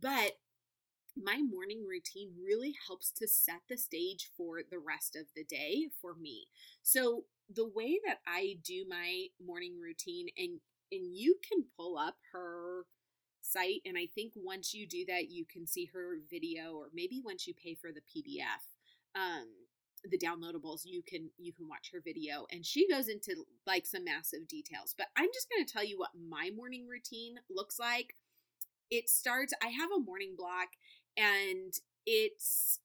But 0.00 0.32
my 1.16 1.38
morning 1.38 1.84
routine 1.88 2.32
really 2.42 2.74
helps 2.86 3.10
to 3.12 3.28
set 3.28 3.60
the 3.68 3.76
stage 3.76 4.30
for 4.36 4.60
the 4.68 4.78
rest 4.78 5.16
of 5.16 5.26
the 5.34 5.44
day 5.44 5.88
for 6.00 6.14
me. 6.14 6.46
So 6.82 7.24
the 7.54 7.68
way 7.68 7.98
that 8.06 8.18
I 8.26 8.58
do 8.64 8.84
my 8.88 9.26
morning 9.44 9.78
routine 9.80 10.28
and 10.36 10.60
and 10.92 11.16
you 11.16 11.36
can 11.48 11.64
pull 11.76 11.96
up 11.96 12.16
her 12.32 12.84
site 13.40 13.80
and 13.84 13.96
I 13.96 14.08
think 14.14 14.32
once 14.36 14.74
you 14.74 14.86
do 14.86 15.04
that 15.06 15.30
you 15.30 15.44
can 15.44 15.66
see 15.66 15.90
her 15.92 16.18
video 16.30 16.74
or 16.74 16.86
maybe 16.94 17.22
once 17.24 17.46
you 17.46 17.54
pay 17.54 17.74
for 17.74 17.90
the 17.92 18.00
PDF 18.00 18.62
um 19.14 19.46
the 20.04 20.18
downloadables 20.18 20.82
you 20.84 21.02
can 21.06 21.30
you 21.38 21.52
can 21.52 21.68
watch 21.68 21.90
her 21.92 22.00
video 22.02 22.46
and 22.50 22.64
she 22.64 22.88
goes 22.88 23.08
into 23.08 23.44
like 23.66 23.84
some 23.84 24.04
massive 24.04 24.48
details 24.48 24.94
but 24.96 25.08
i'm 25.16 25.28
just 25.34 25.48
going 25.50 25.64
to 25.64 25.70
tell 25.70 25.84
you 25.84 25.98
what 25.98 26.10
my 26.28 26.50
morning 26.56 26.86
routine 26.88 27.34
looks 27.50 27.78
like 27.78 28.14
it 28.90 29.08
starts 29.08 29.52
i 29.62 29.68
have 29.68 29.90
a 29.94 30.00
morning 30.00 30.34
block 30.36 30.68
and 31.16 31.72
it's, 32.06 32.80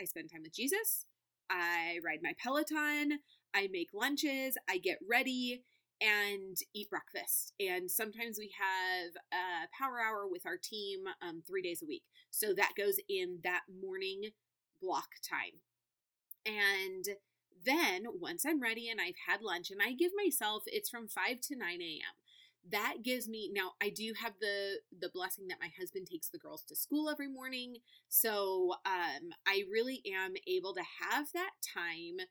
I 0.00 0.04
spend 0.04 0.30
time 0.30 0.42
with 0.42 0.54
Jesus. 0.54 1.06
I 1.50 1.98
ride 2.04 2.20
my 2.22 2.32
Peloton. 2.42 3.20
I 3.54 3.68
make 3.72 3.88
lunches. 3.94 4.56
I 4.68 4.78
get 4.78 4.98
ready. 5.08 5.64
and 6.00 6.56
eat 6.74 6.90
breakfast. 6.90 7.52
And 7.60 7.88
sometimes 7.90 8.36
we 8.38 8.52
have 8.58 9.12
a 9.32 9.68
power 9.78 10.00
hour 10.00 10.26
with 10.28 10.44
our 10.46 10.56
team 10.56 11.04
um, 11.22 11.42
three 11.46 11.62
days 11.62 11.80
a 11.82 11.86
week. 11.86 12.02
So 12.30 12.52
that 12.54 12.72
goes 12.76 12.96
in 13.08 13.38
that 13.44 13.62
morning 13.82 14.30
block 14.80 15.10
time. 15.22 15.62
And 16.44 17.04
then 17.64 18.04
once 18.20 18.44
I'm 18.44 18.60
ready 18.60 18.88
and 18.88 19.00
I've 19.00 19.14
had 19.28 19.42
lunch, 19.42 19.70
and 19.70 19.80
I 19.80 19.92
give 19.92 20.10
myself 20.16 20.64
it's 20.66 20.90
from 20.90 21.06
5 21.06 21.40
to 21.42 21.56
9 21.56 21.68
a.m. 21.80 22.14
That 22.70 22.98
gives 23.02 23.28
me 23.28 23.50
now 23.52 23.72
I 23.82 23.90
do 23.90 24.12
have 24.22 24.34
the 24.40 24.78
the 24.98 25.08
blessing 25.08 25.48
that 25.48 25.58
my 25.60 25.70
husband 25.78 26.06
takes 26.10 26.28
the 26.28 26.38
girls 26.38 26.62
to 26.68 26.76
school 26.76 27.10
every 27.10 27.28
morning. 27.28 27.76
So 28.08 28.74
um 28.86 29.32
I 29.46 29.64
really 29.70 30.00
am 30.14 30.34
able 30.46 30.72
to 30.74 30.82
have 31.00 31.26
that 31.34 31.50
time 31.74 32.26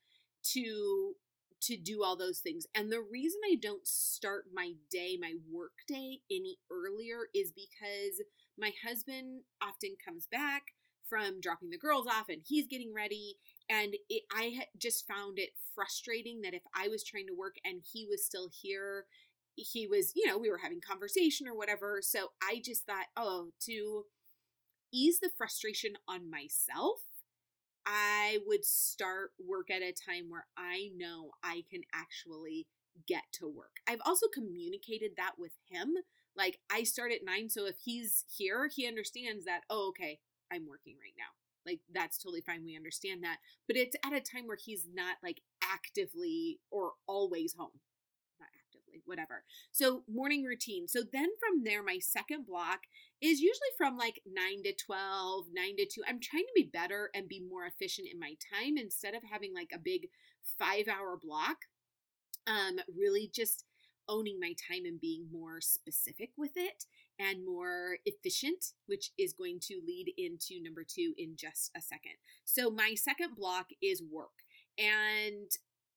to 0.54 1.16
to 1.64 1.78
do 1.78 2.02
all 2.04 2.16
those 2.16 2.40
things. 2.40 2.66
And 2.74 2.92
the 2.92 3.02
reason 3.02 3.40
I 3.46 3.56
don't 3.62 3.86
start 3.86 4.46
my 4.54 4.74
day, 4.90 5.18
my 5.20 5.34
work 5.52 5.74
day, 5.88 6.22
any 6.32 6.58
earlier 6.72 7.28
is 7.36 7.52
because 7.52 8.22
my 8.58 8.72
husband 8.88 9.42
often 9.62 9.96
comes 10.04 10.28
back 10.32 10.64
from 11.08 11.42
dropping 11.42 11.70
the 11.70 11.78
girls 11.78 12.08
off 12.08 12.30
and 12.30 12.42
he's 12.48 12.68
getting 12.68 12.94
ready. 12.94 13.36
And 13.70 13.96
it, 14.10 14.24
I 14.32 14.64
just 14.78 15.06
found 15.08 15.38
it 15.40 15.50
frustrating 15.76 16.42
that 16.42 16.54
if 16.54 16.64
I 16.76 16.88
was 16.88 17.04
trying 17.04 17.28
to 17.28 17.34
work 17.38 17.56
and 17.64 17.82
he 17.94 18.08
was 18.10 18.26
still 18.26 18.50
here, 18.62 19.06
he 19.64 19.88
was, 19.88 20.12
you 20.16 20.28
know, 20.28 20.38
we 20.38 20.50
were 20.50 20.60
having 20.60 20.82
conversation 20.82 21.48
or 21.48 21.56
whatever. 21.56 22.00
So 22.02 22.32
I 22.42 22.62
just 22.64 22.86
thought, 22.86 23.08
oh, 23.16 23.50
to 23.66 24.04
ease 24.94 25.20
the 25.20 25.30
frustration 25.38 25.94
on 26.08 26.30
myself, 26.30 27.00
I 27.86 28.40
would 28.46 28.66
start 28.66 29.32
work 29.44 29.72
at 29.72 29.82
a 29.82 29.92
time 29.94 30.30
where 30.30 30.46
I 30.58 30.90
know 30.96 31.32
I 31.44 31.64
can 31.70 31.82
actually 31.94 32.68
get 33.08 33.24
to 33.34 33.48
work. 33.48 33.78
I've 33.88 34.02
also 34.06 34.28
communicated 34.32 35.12
that 35.18 35.34
with 35.38 35.54
him. 35.70 35.96
Like, 36.36 36.60
I 36.72 36.84
start 36.84 37.12
at 37.12 37.26
nine, 37.26 37.50
so 37.50 37.66
if 37.66 37.78
he's 37.84 38.26
here, 38.38 38.70
he 38.74 38.88
understands 38.88 39.46
that, 39.46 39.62
oh, 39.70 39.90
okay, 39.90 40.20
I'm 40.52 40.68
working 40.68 40.96
right 41.02 41.16
now. 41.18 41.32
Like, 41.66 41.80
that's 41.94 42.18
totally 42.18 42.42
fine. 42.42 42.64
We 42.64 42.76
understand 42.76 43.24
that. 43.24 43.38
But 43.68 43.78
it's 43.78 43.96
at 44.06 44.14
a 44.14 44.22
time 44.22 44.48
where 44.48 44.58
he's 44.60 44.88
not 44.94 45.18
like 45.24 45.42
actively 45.64 46.60
or 46.72 46.94
always 47.08 47.54
home 47.58 47.80
whatever. 49.06 49.44
So 49.72 50.04
morning 50.12 50.44
routine. 50.44 50.88
So 50.88 51.02
then 51.02 51.30
from 51.40 51.64
there, 51.64 51.84
my 51.84 52.00
second 52.00 52.46
block 52.46 52.82
is 53.22 53.40
usually 53.40 53.70
from 53.78 53.98
like 53.98 54.22
9 54.26 54.64
to 54.64 54.74
12, 54.74 55.46
9 55.54 55.76
to 55.78 55.86
2. 55.86 56.02
I'm 56.08 56.20
trying 56.20 56.44
to 56.44 56.54
be 56.56 56.70
better 56.72 57.10
and 57.14 57.28
be 57.28 57.42
more 57.42 57.66
efficient 57.66 58.08
in 58.12 58.20
my 58.20 58.36
time 58.54 58.78
instead 58.78 59.14
of 59.14 59.24
having 59.32 59.54
like 59.54 59.72
a 59.74 59.80
big 59.80 60.08
five 60.58 60.88
hour 60.88 61.18
block. 61.22 61.58
Um, 62.48 62.80
really 62.98 63.30
just 63.34 63.66
owning 64.10 64.40
my 64.40 64.54
time 64.68 64.86
and 64.86 65.00
being 65.00 65.28
more 65.32 65.62
specific 65.62 66.32
with 66.38 66.52
it 66.56 66.86
and 67.20 67.46
more 67.46 67.98
efficient, 68.06 68.74
which 68.88 69.12
is 69.18 69.34
going 69.34 69.60
to 69.62 69.82
lead 69.86 70.12
into 70.18 70.62
number 70.62 70.84
two 70.84 71.14
in 71.18 71.36
just 71.36 71.72
a 71.78 71.82
second. 71.82 72.14
So, 72.46 72.70
my 72.70 72.96
second 72.96 73.36
block 73.36 73.68
is 73.82 74.02
work. 74.02 74.32
And 74.78 75.50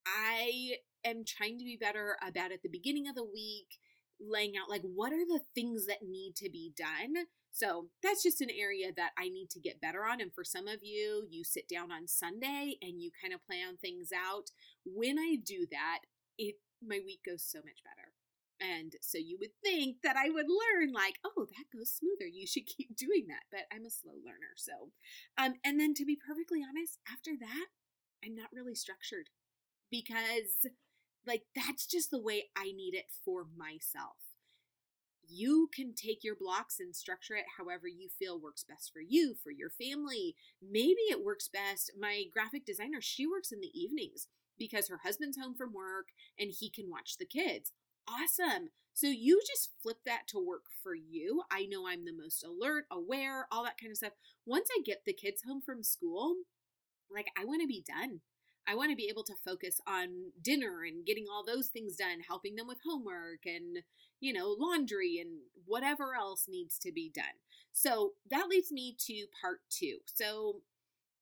I 0.07 0.77
am 1.05 1.25
trying 1.27 1.59
to 1.59 1.65
be 1.65 1.79
better 1.81 2.17
about 2.27 2.53
at 2.53 2.63
the 2.63 2.69
beginning 2.69 3.09
of 3.09 3.15
the 3.15 3.25
week 3.25 3.79
laying 4.21 4.55
out 4.57 4.71
like 4.71 4.83
what 4.83 5.13
are 5.13 5.27
the 5.27 5.41
things 5.55 5.87
that 5.87 6.03
need 6.03 6.35
to 6.37 6.49
be 6.51 6.73
done. 6.77 7.27
So 7.51 7.87
that's 8.03 8.23
just 8.23 8.41
an 8.41 8.51
area 8.51 8.91
that 8.97 9.11
I 9.19 9.29
need 9.29 9.49
to 9.51 9.61
get 9.61 9.81
better 9.81 10.05
on. 10.05 10.21
And 10.21 10.33
for 10.33 10.43
some 10.43 10.67
of 10.67 10.81
you, 10.83 11.27
you 11.31 11.45
sit 11.45 11.69
down 11.69 11.93
on 11.93 12.09
Sunday 12.09 12.77
and 12.83 13.01
you 13.01 13.11
kind 13.21 13.33
of 13.33 13.45
plan 13.47 13.77
things 13.77 14.11
out. 14.13 14.51
When 14.85 15.19
I 15.19 15.37
do 15.45 15.67
that, 15.71 16.01
it 16.37 16.57
my 16.83 17.01
week 17.05 17.21
goes 17.25 17.43
so 17.43 17.59
much 17.59 17.83
better. 17.85 18.13
And 18.61 18.95
so 19.01 19.19
you 19.19 19.37
would 19.41 19.51
think 19.63 19.99
that 20.03 20.17
I 20.17 20.31
would 20.31 20.47
learn, 20.47 20.93
like, 20.93 21.19
oh, 21.25 21.45
that 21.45 21.77
goes 21.77 21.91
smoother. 21.91 22.27
You 22.27 22.47
should 22.47 22.67
keep 22.67 22.97
doing 22.97 23.27
that. 23.29 23.45
But 23.51 23.67
I'm 23.75 23.85
a 23.85 23.91
slow 23.91 24.15
learner. 24.25 24.55
So, 24.57 24.91
um, 25.37 25.55
and 25.65 25.79
then 25.79 25.95
to 25.95 26.05
be 26.05 26.17
perfectly 26.17 26.61
honest, 26.63 26.99
after 27.11 27.33
that, 27.39 27.67
I'm 28.25 28.35
not 28.35 28.55
really 28.55 28.75
structured 28.75 29.29
because 29.91 30.67
like 31.27 31.43
that's 31.55 31.87
just 31.87 32.11
the 32.11 32.21
way 32.21 32.45
I 32.57 32.65
need 32.65 32.95
it 32.95 33.07
for 33.25 33.47
myself. 33.57 34.17
You 35.27 35.71
can 35.75 35.95
take 35.95 36.23
your 36.23 36.37
blocks 36.37 36.79
and 36.81 36.95
structure 36.95 37.35
it 37.35 37.47
however 37.59 37.89
you 37.89 38.09
feel 38.09 38.39
works 38.39 38.65
best 38.65 38.93
for 38.93 39.01
you, 39.01 39.35
for 39.43 39.51
your 39.51 39.71
family. 39.71 40.37
Maybe 40.63 41.01
it 41.11 41.25
works 41.25 41.49
best. 41.49 41.93
My 41.99 42.25
graphic 42.33 42.67
designer, 42.67 43.01
she 43.01 43.27
works 43.27 43.51
in 43.51 43.61
the 43.61 43.73
evenings 43.79 44.29
because 44.59 44.89
her 44.89 45.01
husband's 45.03 45.39
home 45.39 45.55
from 45.55 45.73
work 45.73 46.09
and 46.39 46.51
he 46.51 46.71
can 46.71 46.91
watch 46.91 47.17
the 47.19 47.25
kids. 47.25 47.73
Awesome. 48.07 48.69
So 48.93 49.09
you 49.09 49.41
just 49.47 49.71
flip 49.83 49.99
that 50.07 50.29
to 50.29 50.39
work 50.39 50.67
for 50.83 50.95
you. 50.95 51.43
I 51.51 51.67
know 51.67 51.89
I'm 51.89 52.05
the 52.05 52.13
most 52.13 52.45
alert, 52.45 52.85
aware, 52.91 53.49
all 53.51 53.65
that 53.65 53.79
kind 53.81 53.91
of 53.91 53.97
stuff. 53.97 54.13
Once 54.47 54.69
I 54.71 54.83
get 54.85 55.03
the 55.05 55.13
kids 55.13 55.43
home 55.43 55.63
from 55.65 55.83
school, 55.83 56.37
like 57.11 57.27
I 57.37 57.45
want 57.45 57.63
to 57.63 57.67
be 57.67 57.85
done. 57.87 58.21
I 58.67 58.75
want 58.75 58.91
to 58.91 58.97
be 58.97 59.09
able 59.11 59.25
to 59.25 59.35
focus 59.45 59.81
on 59.87 60.33
dinner 60.43 60.83
and 60.87 61.05
getting 61.05 61.27
all 61.31 61.45
those 61.45 61.69
things 61.69 61.97
done, 61.97 62.21
helping 62.27 62.57
them 62.57 62.67
with 62.67 62.79
homework 62.85 63.45
and, 63.45 63.79
you 64.21 64.33
know, 64.33 64.55
laundry 64.59 65.19
and 65.21 65.41
whatever 65.67 66.15
else 66.15 66.47
needs 66.49 66.79
to 66.81 66.93
be 66.93 67.11
done. 67.15 67.25
So 67.73 68.13
that 68.31 68.49
leads 68.49 68.73
me 68.73 68.97
to 69.07 69.27
part 69.41 69.61
two. 69.69 69.99
So 70.07 70.61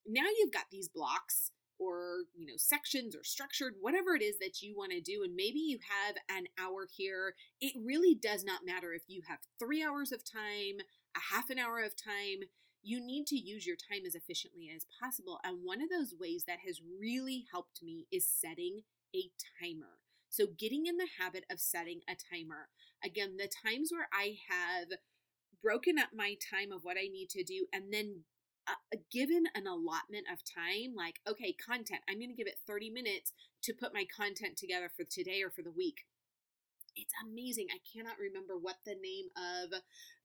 now 0.06 0.26
you've 0.38 0.52
got 0.52 0.66
these 0.70 0.88
blocks 0.88 1.50
or, 1.78 2.24
you 2.34 2.46
know, 2.46 2.56
sections 2.56 3.16
or 3.16 3.24
structured, 3.24 3.74
whatever 3.80 4.14
it 4.14 4.22
is 4.22 4.38
that 4.38 4.62
you 4.62 4.74
want 4.76 4.92
to 4.92 5.00
do. 5.00 5.22
And 5.24 5.34
maybe 5.34 5.58
you 5.58 5.78
have 6.06 6.16
an 6.30 6.44
hour 6.60 6.86
here. 6.96 7.34
It 7.60 7.72
really 7.84 8.14
does 8.14 8.44
not 8.44 8.64
matter 8.64 8.92
if 8.92 9.02
you 9.08 9.22
have 9.28 9.38
three 9.58 9.82
hours 9.82 10.12
of 10.12 10.22
time, 10.24 10.84
a 11.16 11.34
half 11.34 11.50
an 11.50 11.58
hour 11.58 11.80
of 11.82 11.96
time 11.96 12.48
you 12.82 13.04
need 13.04 13.26
to 13.28 13.36
use 13.36 13.66
your 13.66 13.76
time 13.76 14.04
as 14.06 14.14
efficiently 14.14 14.70
as 14.74 14.86
possible. 15.00 15.38
And 15.44 15.58
one 15.62 15.80
of 15.80 15.88
those 15.88 16.14
ways 16.18 16.44
that 16.46 16.58
has 16.66 16.80
really 17.00 17.44
helped 17.50 17.82
me 17.82 18.06
is 18.10 18.26
setting 18.26 18.82
a 19.14 19.30
timer. 19.60 19.98
So, 20.30 20.46
getting 20.58 20.86
in 20.86 20.96
the 20.96 21.08
habit 21.20 21.44
of 21.50 21.60
setting 21.60 22.00
a 22.08 22.16
timer. 22.16 22.68
Again, 23.04 23.36
the 23.36 23.50
times 23.64 23.90
where 23.92 24.08
I 24.12 24.36
have 24.48 24.88
broken 25.62 25.98
up 25.98 26.08
my 26.14 26.36
time 26.50 26.72
of 26.72 26.82
what 26.82 26.96
I 26.96 27.06
need 27.12 27.28
to 27.30 27.44
do 27.44 27.66
and 27.72 27.92
then 27.92 28.24
uh, 28.66 28.96
given 29.10 29.44
an 29.54 29.66
allotment 29.66 30.26
of 30.32 30.38
time, 30.44 30.94
like, 30.96 31.20
okay, 31.28 31.54
content, 31.54 32.00
I'm 32.08 32.18
going 32.18 32.30
to 32.30 32.36
give 32.36 32.46
it 32.46 32.60
30 32.66 32.90
minutes 32.90 33.32
to 33.64 33.74
put 33.74 33.94
my 33.94 34.04
content 34.14 34.56
together 34.56 34.88
for 34.94 35.04
today 35.04 35.42
or 35.42 35.50
for 35.50 35.62
the 35.62 35.70
week. 35.70 36.06
It's 36.96 37.14
amazing. 37.24 37.68
I 37.70 37.78
cannot 37.92 38.18
remember 38.18 38.54
what 38.58 38.76
the 38.84 38.94
name 38.94 39.26
of 39.36 39.80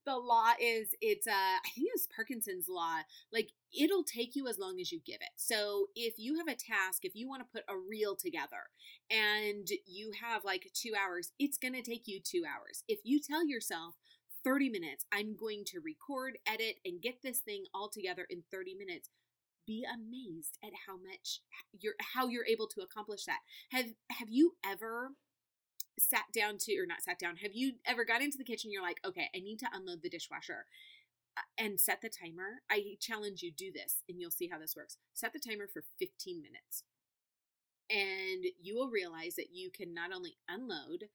the 0.06 0.15
law 0.15 0.51
is 0.62 0.89
it's 1.01 1.27
uh 1.27 1.32
I 1.32 1.69
think 1.75 1.89
it's 1.93 2.08
Parkinson's 2.08 2.67
law. 2.69 2.99
Like 3.32 3.49
it'll 3.77 4.03
take 4.03 4.36
you 4.36 4.47
as 4.47 4.58
long 4.58 4.80
as 4.80 4.91
you 4.91 4.99
give 5.06 5.19
it. 5.21 5.32
So 5.36 5.88
if 5.95 6.15
you 6.17 6.38
have 6.38 6.47
a 6.47 6.56
task, 6.56 7.03
if 7.03 7.15
you 7.15 7.27
want 7.27 7.41
to 7.41 7.51
put 7.53 7.63
a 7.69 7.77
reel 7.77 8.15
together 8.15 8.71
and 9.12 9.67
you 9.86 10.12
have 10.21 10.45
like 10.45 10.71
2 10.73 10.93
hours, 10.95 11.32
it's 11.39 11.58
going 11.58 11.73
to 11.73 11.82
take 11.82 12.03
you 12.08 12.19
2 12.23 12.43
hours. 12.45 12.84
If 12.88 12.99
you 13.03 13.19
tell 13.19 13.45
yourself 13.45 13.95
30 14.43 14.69
minutes, 14.69 15.06
I'm 15.12 15.36
going 15.36 15.63
to 15.67 15.82
record, 15.82 16.38
edit 16.47 16.77
and 16.86 17.01
get 17.01 17.21
this 17.21 17.39
thing 17.39 17.65
all 17.73 17.89
together 17.89 18.25
in 18.30 18.43
30 18.49 18.75
minutes, 18.75 19.10
be 19.65 19.86
amazed 19.86 20.58
at 20.63 20.71
how 20.88 20.95
much 20.95 21.41
you're 21.82 21.95
how 22.15 22.27
you're 22.27 22.45
able 22.45 22.67
to 22.67 22.82
accomplish 22.82 23.25
that. 23.25 23.39
Have 23.71 23.88
have 24.12 24.30
you 24.30 24.53
ever 24.65 25.12
sat 25.99 26.25
down 26.33 26.57
to, 26.60 26.77
or 26.77 26.86
not 26.86 27.01
sat 27.01 27.19
down, 27.19 27.38
have 27.38 27.53
you 27.53 27.73
ever 27.86 28.05
got 28.05 28.21
into 28.21 28.38
the 28.38 28.43
kitchen? 28.43 28.71
You're 28.71 28.83
like, 28.83 28.99
okay, 29.05 29.29
I 29.36 29.39
need 29.39 29.60
to 29.60 29.69
unload 29.73 30.01
the 30.01 30.10
dishwasher 30.10 30.65
uh, 31.38 31.41
and 31.57 31.79
set 31.79 32.01
the 32.01 32.10
timer. 32.10 32.62
I 32.69 32.95
challenge 32.99 33.41
you, 33.41 33.51
do 33.51 33.71
this 33.71 34.03
and 34.07 34.19
you'll 34.19 34.31
see 34.31 34.49
how 34.51 34.60
this 34.60 34.75
works. 34.75 34.97
Set 35.13 35.33
the 35.33 35.39
timer 35.39 35.67
for 35.67 35.83
15 35.99 36.41
minutes. 36.41 36.83
And 37.89 38.45
you 38.62 38.75
will 38.75 38.89
realize 38.89 39.36
that 39.36 39.53
you 39.53 39.69
can 39.71 39.93
not 39.93 40.12
only 40.13 40.38
unload, 40.49 41.05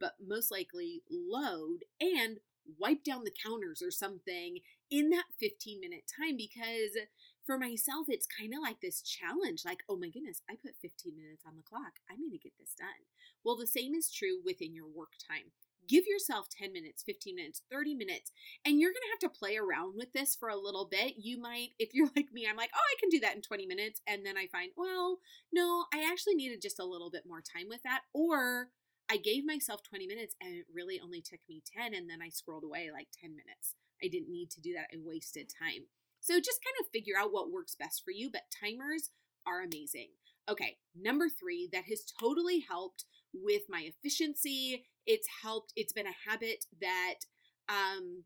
but 0.00 0.14
most 0.26 0.50
likely 0.50 1.02
load 1.10 1.84
and 2.00 2.38
wipe 2.78 3.04
down 3.04 3.24
the 3.24 3.34
counters 3.44 3.82
or 3.82 3.90
something 3.90 4.58
in 4.90 5.10
that 5.10 5.24
15 5.40 5.80
minute 5.80 6.04
time 6.18 6.36
because 6.36 6.96
for 7.44 7.58
myself, 7.58 8.06
it's 8.08 8.26
kind 8.26 8.52
of 8.54 8.60
like 8.62 8.80
this 8.80 9.02
challenge 9.02 9.62
like, 9.64 9.82
oh 9.88 9.96
my 9.96 10.08
goodness, 10.08 10.42
I 10.48 10.54
put 10.54 10.76
15 10.80 11.16
minutes 11.16 11.44
on 11.46 11.56
the 11.56 11.62
clock. 11.62 12.00
I'm 12.10 12.18
going 12.18 12.32
to 12.32 12.38
get 12.38 12.52
this 12.58 12.74
done. 12.78 13.06
Well, 13.44 13.56
the 13.56 13.66
same 13.66 13.94
is 13.94 14.12
true 14.12 14.38
within 14.44 14.74
your 14.74 14.86
work 14.86 15.12
time. 15.18 15.52
Give 15.88 16.06
yourself 16.06 16.46
10 16.48 16.72
minutes, 16.72 17.02
15 17.02 17.34
minutes, 17.34 17.62
30 17.70 17.96
minutes, 17.96 18.30
and 18.64 18.78
you're 18.78 18.92
going 18.92 19.02
to 19.02 19.14
have 19.26 19.32
to 19.32 19.38
play 19.38 19.56
around 19.56 19.96
with 19.96 20.12
this 20.12 20.36
for 20.36 20.48
a 20.48 20.56
little 20.56 20.86
bit. 20.88 21.14
You 21.18 21.40
might, 21.40 21.70
if 21.78 21.92
you're 21.92 22.08
like 22.14 22.32
me, 22.32 22.46
I'm 22.48 22.56
like, 22.56 22.70
oh, 22.72 22.78
I 22.78 23.00
can 23.00 23.08
do 23.08 23.18
that 23.20 23.34
in 23.34 23.42
20 23.42 23.66
minutes. 23.66 24.00
And 24.06 24.24
then 24.24 24.38
I 24.38 24.46
find, 24.46 24.70
well, 24.76 25.18
no, 25.52 25.86
I 25.92 26.08
actually 26.08 26.36
needed 26.36 26.62
just 26.62 26.78
a 26.78 26.84
little 26.84 27.10
bit 27.10 27.24
more 27.26 27.40
time 27.40 27.66
with 27.68 27.82
that. 27.82 28.02
Or 28.14 28.68
I 29.10 29.16
gave 29.16 29.44
myself 29.44 29.82
20 29.82 30.06
minutes 30.06 30.36
and 30.40 30.54
it 30.54 30.66
really 30.72 31.00
only 31.02 31.20
took 31.20 31.40
me 31.48 31.62
10, 31.76 31.94
and 31.94 32.08
then 32.08 32.22
I 32.22 32.28
scrolled 32.28 32.64
away 32.64 32.90
like 32.92 33.08
10 33.20 33.30
minutes. 33.30 33.74
I 34.02 34.06
didn't 34.06 34.30
need 34.30 34.50
to 34.52 34.60
do 34.60 34.74
that. 34.74 34.86
I 34.92 34.98
wasted 35.02 35.50
time. 35.50 35.86
So 36.22 36.38
just 36.38 36.60
kind 36.64 36.76
of 36.80 36.90
figure 36.92 37.14
out 37.18 37.32
what 37.32 37.50
works 37.50 37.74
best 37.74 38.02
for 38.04 38.12
you, 38.12 38.30
but 38.30 38.42
timers 38.62 39.10
are 39.44 39.60
amazing. 39.60 40.10
Okay, 40.48 40.76
number 40.94 41.26
three 41.28 41.68
that 41.72 41.84
has 41.88 42.04
totally 42.18 42.64
helped 42.66 43.04
with 43.34 43.62
my 43.68 43.82
efficiency. 43.82 44.84
It's 45.04 45.26
helped, 45.42 45.72
it's 45.74 45.92
been 45.92 46.06
a 46.06 46.30
habit 46.30 46.64
that 46.80 47.26
um 47.68 48.24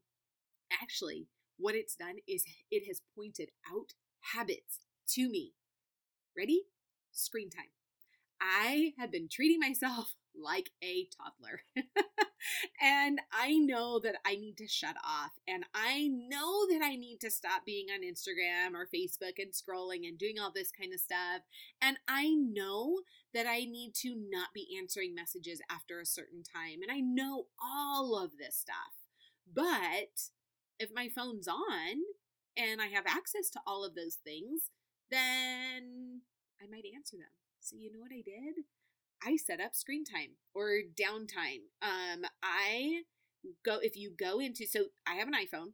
actually 0.82 1.28
what 1.58 1.74
it's 1.74 1.96
done 1.96 2.16
is 2.28 2.44
it 2.70 2.86
has 2.86 3.00
pointed 3.16 3.50
out 3.70 3.94
habits 4.34 4.80
to 5.14 5.28
me. 5.28 5.52
Ready? 6.36 6.64
Screen 7.12 7.48
time. 7.48 7.75
I 8.40 8.92
have 8.98 9.10
been 9.10 9.28
treating 9.30 9.60
myself 9.60 10.14
like 10.38 10.70
a 10.82 11.08
toddler. 11.16 11.60
and 12.80 13.20
I 13.32 13.54
know 13.54 13.98
that 14.00 14.16
I 14.24 14.36
need 14.36 14.58
to 14.58 14.68
shut 14.68 14.96
off. 15.04 15.32
And 15.48 15.64
I 15.74 16.08
know 16.08 16.66
that 16.68 16.84
I 16.84 16.96
need 16.96 17.20
to 17.22 17.30
stop 17.30 17.64
being 17.64 17.86
on 17.90 18.02
Instagram 18.02 18.74
or 18.74 18.86
Facebook 18.86 19.38
and 19.38 19.52
scrolling 19.52 20.06
and 20.06 20.18
doing 20.18 20.38
all 20.38 20.52
this 20.54 20.70
kind 20.70 20.92
of 20.92 21.00
stuff. 21.00 21.42
And 21.80 21.96
I 22.06 22.34
know 22.34 23.00
that 23.34 23.46
I 23.46 23.60
need 23.60 23.94
to 24.02 24.14
not 24.30 24.48
be 24.54 24.76
answering 24.78 25.14
messages 25.14 25.60
after 25.70 26.00
a 26.00 26.06
certain 26.06 26.42
time. 26.42 26.80
And 26.82 26.90
I 26.92 27.00
know 27.00 27.46
all 27.62 28.22
of 28.22 28.32
this 28.38 28.56
stuff. 28.56 28.76
But 29.52 30.30
if 30.78 30.90
my 30.94 31.08
phone's 31.08 31.48
on 31.48 32.02
and 32.56 32.80
I 32.80 32.86
have 32.86 33.04
access 33.06 33.50
to 33.50 33.60
all 33.66 33.84
of 33.84 33.94
those 33.94 34.16
things, 34.16 34.70
then 35.10 36.22
I 36.60 36.66
might 36.70 36.84
answer 36.94 37.16
them. 37.16 37.45
So, 37.66 37.74
you 37.76 37.92
know 37.92 37.98
what 37.98 38.12
I 38.12 38.22
did? 38.24 38.62
I 39.26 39.36
set 39.36 39.60
up 39.60 39.74
screen 39.74 40.04
time 40.04 40.36
or 40.54 40.82
downtime. 40.94 41.66
Um, 41.82 42.24
I 42.40 43.02
go, 43.64 43.78
if 43.82 43.96
you 43.96 44.12
go 44.16 44.38
into, 44.38 44.66
so 44.66 44.84
I 45.04 45.14
have 45.16 45.26
an 45.26 45.34
iPhone. 45.34 45.72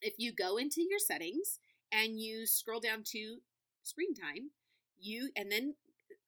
If 0.00 0.14
you 0.16 0.32
go 0.32 0.56
into 0.56 0.80
your 0.80 0.98
settings 0.98 1.58
and 1.92 2.18
you 2.18 2.46
scroll 2.46 2.80
down 2.80 3.02
to 3.08 3.40
screen 3.82 4.14
time, 4.14 4.52
you, 4.98 5.28
and 5.36 5.52
then 5.52 5.74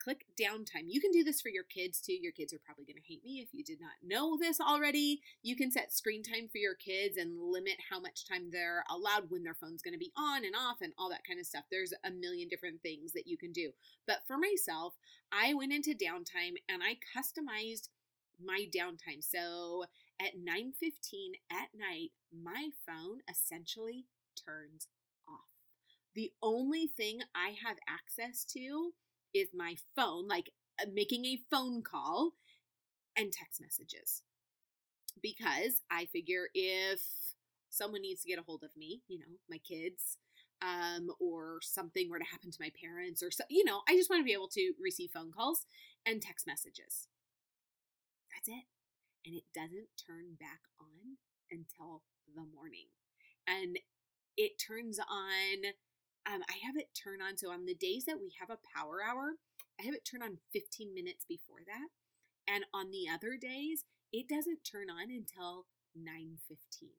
click 0.04 0.26
downtime. 0.38 0.84
You 0.86 1.00
can 1.00 1.10
do 1.10 1.24
this 1.24 1.40
for 1.40 1.48
your 1.48 1.64
kids 1.64 1.98
too. 1.98 2.12
Your 2.12 2.32
kids 2.32 2.52
are 2.52 2.60
probably 2.64 2.84
going 2.84 3.00
to 3.00 3.08
hate 3.08 3.24
me 3.24 3.40
if 3.40 3.48
you 3.54 3.64
did 3.64 3.80
not 3.80 3.92
know 4.02 4.36
this 4.38 4.60
already. 4.60 5.22
You 5.42 5.56
can 5.56 5.70
set 5.70 5.94
screen 5.94 6.22
time 6.22 6.48
for 6.52 6.58
your 6.58 6.74
kids 6.74 7.16
and 7.16 7.40
limit 7.40 7.76
how 7.90 8.00
much 8.00 8.28
time 8.28 8.50
they're 8.50 8.84
allowed 8.90 9.30
when 9.30 9.42
their 9.42 9.54
phone's 9.54 9.80
going 9.80 9.94
to 9.94 9.98
be 9.98 10.12
on 10.16 10.44
and 10.44 10.54
off 10.54 10.82
and 10.82 10.92
all 10.98 11.08
that 11.08 11.26
kind 11.26 11.40
of 11.40 11.46
stuff. 11.46 11.64
There's 11.70 11.94
a 12.04 12.10
million 12.10 12.48
different 12.48 12.82
things 12.82 13.12
that 13.12 13.26
you 13.26 13.38
can 13.38 13.52
do. 13.52 13.70
But 14.06 14.18
for 14.26 14.36
myself, 14.36 14.94
I 15.32 15.54
went 15.54 15.72
into 15.72 15.90
downtime 15.90 16.56
and 16.68 16.82
I 16.82 16.98
customized 17.16 17.88
my 18.44 18.66
downtime. 18.76 19.22
So 19.22 19.84
at 20.20 20.36
9:15 20.36 21.32
at 21.50 21.68
night, 21.74 22.10
my 22.30 22.70
phone 22.84 23.20
essentially 23.30 24.04
turns 24.36 24.88
off. 25.26 25.48
The 26.14 26.32
only 26.42 26.86
thing 26.86 27.22
I 27.34 27.54
have 27.64 27.78
access 27.88 28.44
to 28.52 28.92
is 29.34 29.48
my 29.54 29.76
phone, 29.96 30.28
like 30.28 30.50
uh, 30.80 30.86
making 30.92 31.24
a 31.24 31.40
phone 31.50 31.82
call 31.82 32.32
and 33.16 33.32
text 33.32 33.60
messages. 33.60 34.22
Because 35.22 35.82
I 35.90 36.06
figure 36.06 36.48
if 36.54 37.00
someone 37.70 38.02
needs 38.02 38.22
to 38.22 38.28
get 38.28 38.38
a 38.38 38.42
hold 38.42 38.62
of 38.62 38.70
me, 38.76 39.02
you 39.08 39.18
know, 39.18 39.26
my 39.48 39.58
kids, 39.58 40.18
um, 40.62 41.08
or 41.20 41.58
something 41.62 42.08
were 42.08 42.18
to 42.18 42.24
happen 42.24 42.50
to 42.50 42.58
my 42.60 42.70
parents, 42.80 43.22
or 43.22 43.30
so, 43.30 43.44
you 43.50 43.64
know, 43.64 43.82
I 43.88 43.94
just 43.96 44.10
want 44.10 44.20
to 44.20 44.24
be 44.24 44.32
able 44.32 44.48
to 44.48 44.72
receive 44.82 45.10
phone 45.10 45.32
calls 45.32 45.66
and 46.06 46.22
text 46.22 46.46
messages. 46.46 47.08
That's 48.32 48.48
it. 48.48 48.64
And 49.24 49.34
it 49.34 49.44
doesn't 49.54 49.88
turn 50.06 50.36
back 50.38 50.60
on 50.78 51.16
until 51.50 52.02
the 52.34 52.44
morning. 52.54 52.88
And 53.46 53.78
it 54.36 54.52
turns 54.58 54.98
on 54.98 55.72
um, 56.26 56.42
I 56.48 56.56
have 56.64 56.76
it 56.76 56.90
turn 56.94 57.20
on. 57.20 57.36
So 57.36 57.50
on 57.50 57.66
the 57.66 57.74
days 57.74 58.04
that 58.06 58.20
we 58.20 58.32
have 58.40 58.50
a 58.50 58.62
power 58.76 58.98
hour, 59.04 59.36
I 59.80 59.84
have 59.84 59.94
it 59.94 60.08
turn 60.08 60.22
on 60.22 60.38
15 60.52 60.94
minutes 60.94 61.24
before 61.28 61.60
that. 61.66 61.88
And 62.48 62.64
on 62.72 62.90
the 62.90 63.08
other 63.12 63.36
days, 63.40 63.84
it 64.12 64.28
doesn't 64.28 64.64
turn 64.64 64.90
on 64.90 65.10
until 65.10 65.66
9:15. 65.96 66.90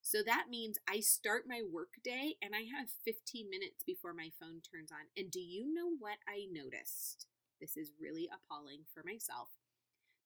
So 0.00 0.22
that 0.22 0.48
means 0.48 0.78
I 0.88 1.00
start 1.00 1.44
my 1.46 1.62
work 1.62 2.00
day 2.02 2.36
and 2.40 2.54
I 2.54 2.64
have 2.76 2.88
15 3.04 3.50
minutes 3.50 3.82
before 3.84 4.14
my 4.14 4.30
phone 4.40 4.62
turns 4.62 4.90
on. 4.90 5.08
And 5.16 5.30
do 5.30 5.40
you 5.40 5.72
know 5.72 5.90
what 5.98 6.18
I 6.26 6.46
noticed? 6.50 7.26
This 7.60 7.76
is 7.76 7.92
really 8.00 8.28
appalling 8.32 8.86
for 8.94 9.02
myself. 9.04 9.50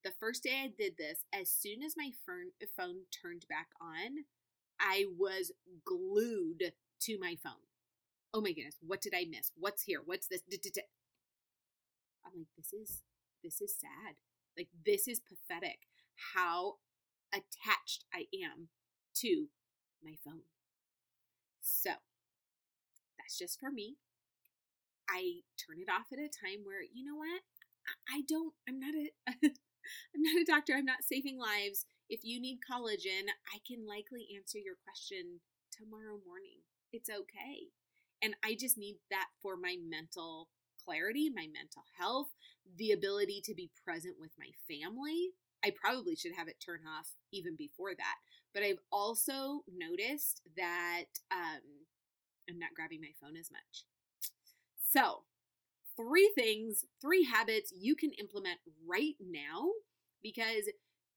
The 0.04 0.12
first 0.12 0.42
day 0.42 0.62
I 0.62 0.68
did 0.68 0.98
this, 0.98 1.24
as 1.32 1.48
soon 1.50 1.82
as 1.82 1.96
my 1.96 2.12
phone 2.76 3.06
turned 3.10 3.46
back 3.48 3.70
on, 3.80 4.26
I 4.78 5.06
was 5.16 5.52
glued 5.84 6.74
to 7.00 7.18
my 7.18 7.36
phone 7.42 7.71
oh 8.34 8.40
my 8.40 8.52
goodness, 8.52 8.78
what 8.80 9.00
did 9.00 9.14
I 9.14 9.26
miss? 9.30 9.52
What's 9.56 9.82
here? 9.82 10.00
What's 10.04 10.28
this? 10.28 10.42
I'm 12.24 12.32
like, 12.36 12.46
this 12.56 12.72
is 12.72 13.02
this 13.42 13.60
is 13.60 13.74
sad. 13.78 14.16
Like 14.56 14.68
this 14.86 15.08
is 15.08 15.20
pathetic. 15.20 15.80
How 16.34 16.76
attached 17.32 18.04
I 18.14 18.26
am 18.44 18.68
to 19.16 19.48
my 20.04 20.14
phone. 20.24 20.44
So 21.60 21.90
that's 23.18 23.38
just 23.38 23.58
for 23.58 23.70
me. 23.70 23.96
I 25.08 25.42
turn 25.58 25.78
it 25.80 25.90
off 25.90 26.12
at 26.12 26.18
a 26.18 26.28
time 26.28 26.64
where 26.64 26.82
you 26.82 27.04
know 27.04 27.16
what? 27.16 27.42
I 28.08 28.22
don't. 28.28 28.54
I'm 28.68 28.78
not 28.78 28.94
a. 28.94 29.10
I'm 30.14 30.22
not 30.22 30.40
a 30.40 30.46
doctor. 30.46 30.74
I'm 30.74 30.84
not 30.84 31.02
saving 31.02 31.38
lives. 31.38 31.86
If 32.08 32.20
you 32.22 32.40
need 32.40 32.60
collagen, 32.62 33.26
I 33.52 33.58
can 33.66 33.86
likely 33.86 34.28
answer 34.36 34.58
your 34.58 34.76
question 34.78 35.40
tomorrow 35.74 36.22
morning. 36.24 36.62
It's 36.92 37.10
okay. 37.10 37.74
And 38.22 38.34
I 38.44 38.56
just 38.58 38.78
need 38.78 38.96
that 39.10 39.26
for 39.42 39.56
my 39.56 39.76
mental 39.88 40.48
clarity, 40.84 41.28
my 41.28 41.46
mental 41.52 41.82
health, 41.98 42.28
the 42.76 42.92
ability 42.92 43.42
to 43.44 43.54
be 43.54 43.70
present 43.84 44.16
with 44.18 44.30
my 44.38 44.50
family. 44.68 45.30
I 45.64 45.72
probably 45.80 46.16
should 46.16 46.34
have 46.36 46.48
it 46.48 46.62
turn 46.64 46.80
off 46.86 47.10
even 47.32 47.56
before 47.56 47.94
that. 47.96 48.16
But 48.54 48.62
I've 48.62 48.80
also 48.90 49.62
noticed 49.72 50.42
that 50.56 51.04
um, 51.30 51.60
I'm 52.48 52.58
not 52.58 52.74
grabbing 52.74 53.00
my 53.00 53.12
phone 53.20 53.36
as 53.36 53.50
much. 53.50 53.84
So, 54.90 55.22
three 55.96 56.30
things, 56.34 56.84
three 57.00 57.24
habits 57.24 57.72
you 57.76 57.94
can 57.94 58.10
implement 58.18 58.58
right 58.86 59.14
now 59.20 59.70
because 60.22 60.68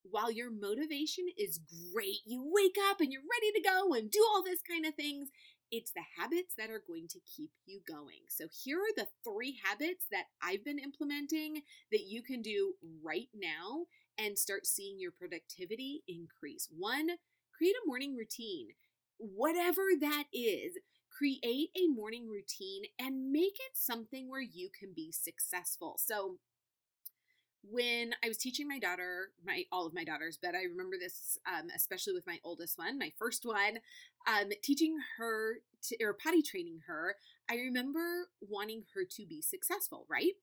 while 0.10 0.32
your 0.32 0.52
motivation 0.52 1.26
is 1.38 1.60
great, 1.92 2.20
you 2.26 2.44
wake 2.46 2.76
up 2.90 3.02
and 3.02 3.12
you're 3.12 3.22
ready 3.22 3.52
to 3.54 3.68
go 3.68 3.94
and 3.94 4.12
do 4.12 4.24
all 4.30 4.44
this 4.44 4.62
kind 4.62 4.86
of 4.86 4.96
things, 4.96 5.30
it's 5.76 5.92
the 5.92 6.06
habits 6.18 6.56
that 6.58 6.70
are 6.70 6.82
going 6.88 7.08
to 7.10 7.20
keep 7.36 7.52
you 7.66 7.82
going. 7.86 8.24
So, 8.30 8.46
here 8.64 8.80
are 8.80 8.96
the 8.96 9.08
three 9.26 9.60
habits 9.62 10.06
that 10.10 10.26
I've 10.42 10.64
been 10.64 10.80
implementing 10.80 11.64
that 11.92 12.06
you 12.08 12.22
can 12.24 12.42
do 12.42 12.76
right 13.04 13.28
now 13.36 13.86
and 14.18 14.40
start 14.40 14.66
seeing 14.66 14.98
your 14.98 15.12
productivity 15.12 16.04
increase. 16.08 16.70
One, 16.72 17.10
create 17.58 17.76
a 17.76 17.88
morning 17.88 18.16
routine. 18.16 18.68
Whatever 19.18 19.82
that 20.00 20.26
is, 20.34 20.78
create 21.12 21.70
a 21.76 21.88
morning 21.88 22.30
routine 22.30 22.84
and 22.98 23.32
make 23.32 23.56
it 23.56 23.74
something 23.74 24.30
where 24.30 24.42
you 24.42 24.70
can 24.78 24.94
be 24.96 25.12
successful. 25.12 25.96
So, 25.98 26.38
when 27.70 28.14
I 28.24 28.28
was 28.28 28.38
teaching 28.38 28.68
my 28.68 28.80
daughter, 28.80 29.32
my 29.46 29.64
all 29.72 29.86
of 29.86 29.94
my 29.94 30.04
daughters, 30.04 30.38
but 30.42 30.56
I 30.56 30.64
remember 30.64 30.98
this 31.00 31.38
um, 31.48 31.68
especially 31.76 32.14
with 32.14 32.28
my 32.28 32.40
oldest 32.44 32.78
one, 32.78 32.98
my 32.98 33.12
first 33.18 33.46
one, 33.46 33.80
um, 34.28 34.50
teaching 34.64 34.98
her 35.18 35.58
to, 35.84 36.04
or 36.04 36.14
potty 36.14 36.42
training 36.42 36.82
her. 36.88 37.16
I 37.50 37.56
remember 37.56 38.30
wanting 38.42 38.84
her 38.94 39.04
to 39.04 39.26
be 39.26 39.42
successful, 39.42 40.06
right? 40.10 40.34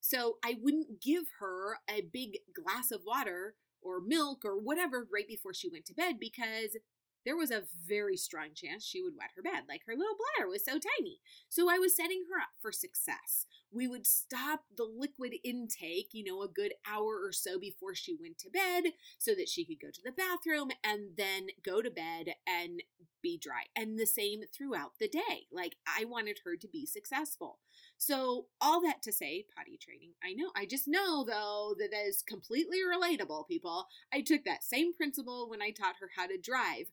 So 0.00 0.38
I 0.44 0.56
wouldn't 0.60 1.02
give 1.02 1.24
her 1.40 1.78
a 1.88 2.02
big 2.12 2.38
glass 2.54 2.90
of 2.90 3.02
water 3.04 3.54
or 3.82 4.00
milk 4.00 4.44
or 4.44 4.58
whatever 4.58 5.06
right 5.12 5.26
before 5.26 5.54
she 5.54 5.68
went 5.68 5.86
to 5.86 5.94
bed 5.94 6.16
because 6.20 6.76
there 7.24 7.36
was 7.36 7.50
a 7.50 7.64
very 7.86 8.16
strong 8.16 8.48
chance 8.54 8.84
she 8.84 9.02
would 9.02 9.14
wet 9.16 9.30
her 9.36 9.42
bed. 9.42 9.64
Like 9.68 9.82
her 9.86 9.94
little 9.94 10.16
bladder 10.16 10.48
was 10.48 10.64
so 10.64 10.72
tiny. 10.72 11.20
So 11.48 11.68
I 11.68 11.78
was 11.78 11.96
setting 11.96 12.24
her 12.30 12.40
up 12.40 12.50
for 12.60 12.72
success. 12.72 13.46
We 13.70 13.86
would 13.86 14.06
stop 14.06 14.60
the 14.76 14.84
liquid 14.84 15.34
intake, 15.44 16.08
you 16.12 16.24
know, 16.24 16.42
a 16.42 16.48
good 16.48 16.72
hour 16.90 17.20
or 17.22 17.32
so 17.32 17.58
before 17.58 17.94
she 17.94 18.16
went 18.18 18.38
to 18.38 18.50
bed 18.50 18.92
so 19.18 19.32
that 19.34 19.48
she 19.48 19.64
could 19.64 19.80
go 19.80 19.90
to 19.90 20.00
the 20.04 20.12
bathroom 20.12 20.70
and 20.82 21.16
then 21.16 21.48
go 21.64 21.82
to 21.82 21.90
bed 21.90 22.34
and 22.46 22.82
be 23.22 23.38
dry. 23.38 23.64
And 23.76 23.98
the 23.98 24.06
same 24.06 24.42
throughout 24.56 24.92
the 24.98 25.08
day. 25.08 25.46
Like 25.52 25.76
I 25.86 26.04
wanted 26.04 26.40
her 26.44 26.56
to 26.56 26.68
be 26.68 26.86
successful. 26.86 27.58
So, 27.96 28.46
all 28.60 28.80
that 28.82 29.02
to 29.02 29.12
say, 29.12 29.44
potty 29.56 29.76
training. 29.76 30.12
I 30.22 30.32
know, 30.32 30.50
I 30.56 30.66
just 30.66 30.86
know 30.86 31.24
though 31.24 31.74
that 31.78 31.90
that 31.90 32.06
is 32.06 32.22
completely 32.22 32.78
relatable, 32.78 33.48
people. 33.48 33.86
I 34.12 34.20
took 34.20 34.44
that 34.44 34.62
same 34.62 34.94
principle 34.94 35.48
when 35.48 35.62
I 35.62 35.70
taught 35.70 35.96
her 36.00 36.10
how 36.16 36.26
to 36.26 36.38
drive 36.38 36.90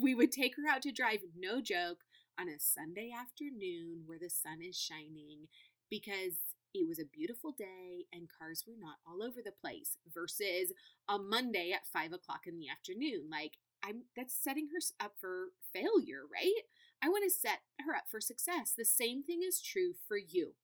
we 0.00 0.14
would 0.14 0.32
take 0.32 0.56
her 0.56 0.68
out 0.70 0.82
to 0.82 0.92
drive, 0.92 1.20
no 1.38 1.60
joke, 1.60 1.98
on 2.38 2.48
a 2.48 2.58
Sunday 2.58 3.10
afternoon 3.16 4.02
where 4.06 4.18
the 4.18 4.30
sun 4.30 4.60
is 4.62 4.76
shining 4.78 5.48
because 5.90 6.38
it 6.74 6.86
was 6.86 6.98
a 6.98 7.04
beautiful 7.04 7.52
day 7.52 8.04
and 8.12 8.28
cars 8.28 8.64
were 8.66 8.76
not 8.78 8.96
all 9.06 9.22
over 9.22 9.40
the 9.42 9.52
place 9.52 9.96
versus 10.12 10.72
a 11.08 11.18
Monday 11.18 11.72
at 11.72 11.86
five 11.86 12.12
o'clock 12.12 12.42
in 12.46 12.58
the 12.58 12.68
afternoon. 12.68 13.28
Like, 13.30 13.54
I'm 13.82 14.02
that's 14.16 14.34
setting 14.34 14.68
her 14.72 15.04
up 15.04 15.12
for 15.20 15.48
failure, 15.72 16.22
right? 16.30 16.64
I 17.02 17.08
want 17.08 17.24
to 17.24 17.30
set 17.30 17.60
her 17.86 17.94
up 17.94 18.04
for 18.10 18.20
success. 18.20 18.74
The 18.76 18.84
same 18.84 19.22
thing 19.22 19.40
is 19.46 19.60
true 19.60 19.94
for 20.06 20.16
you. 20.18 20.54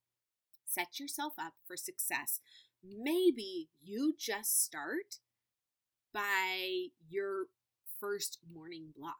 Set 0.66 0.98
yourself 0.98 1.34
up 1.38 1.54
for 1.66 1.76
success. 1.76 2.40
maybe 2.82 3.68
you 3.80 4.14
just 4.18 4.64
start 4.64 5.18
by 6.12 6.86
your 7.08 7.46
first 8.02 8.38
morning 8.52 8.88
block. 8.98 9.14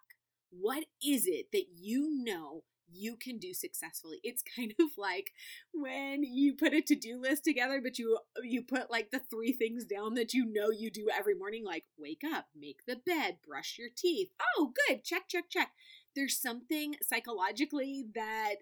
What 0.51 0.85
is 1.03 1.27
it 1.27 1.53
that 1.53 1.67
you 1.79 2.11
know 2.25 2.65
you 2.95 3.17
can 3.17 3.39
do 3.39 3.55
successfully. 3.55 4.19
It's 4.23 4.43
kind 4.57 4.75
of 4.79 4.91
like 4.97 5.33
when 5.73 6.23
you 6.25 6.55
put 6.55 6.75
a 6.75 6.81
to-do 6.81 7.21
list 7.21 7.45
together 7.45 7.81
but 7.83 7.99
you 7.99 8.19
you 8.43 8.63
put 8.63 8.91
like 8.91 9.11
the 9.11 9.21
three 9.21 9.53
things 9.53 9.85
down 9.85 10.15
that 10.15 10.35
you 10.35 10.45
know 10.45 10.71
you 10.71 10.91
do 10.91 11.09
every 11.17 11.35
morning 11.35 11.65
like 11.65 11.85
wake 11.99 12.23
up, 12.25 12.47
make 12.59 12.85
the 12.87 12.97
bed, 12.97 13.39
brush 13.47 13.77
your 13.79 13.89
teeth. 13.97 14.29
Oh, 14.57 14.73
good. 14.89 15.05
Check, 15.05 15.29
check, 15.29 15.45
check. 15.49 15.71
There's 16.15 16.41
something 16.41 16.97
psychologically 17.03 18.05
that 18.15 18.57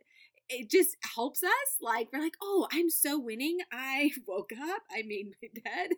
it 0.51 0.69
just 0.69 0.97
helps 1.15 1.43
us. 1.43 1.51
Like, 1.81 2.09
we're 2.13 2.21
like, 2.21 2.37
oh, 2.43 2.67
I'm 2.73 2.91
so 2.91 3.19
winning. 3.19 3.59
I 3.73 4.11
woke 4.27 4.51
up, 4.53 4.83
I 4.91 5.03
made 5.03 5.29
my 5.41 5.49
bed, 5.65 5.91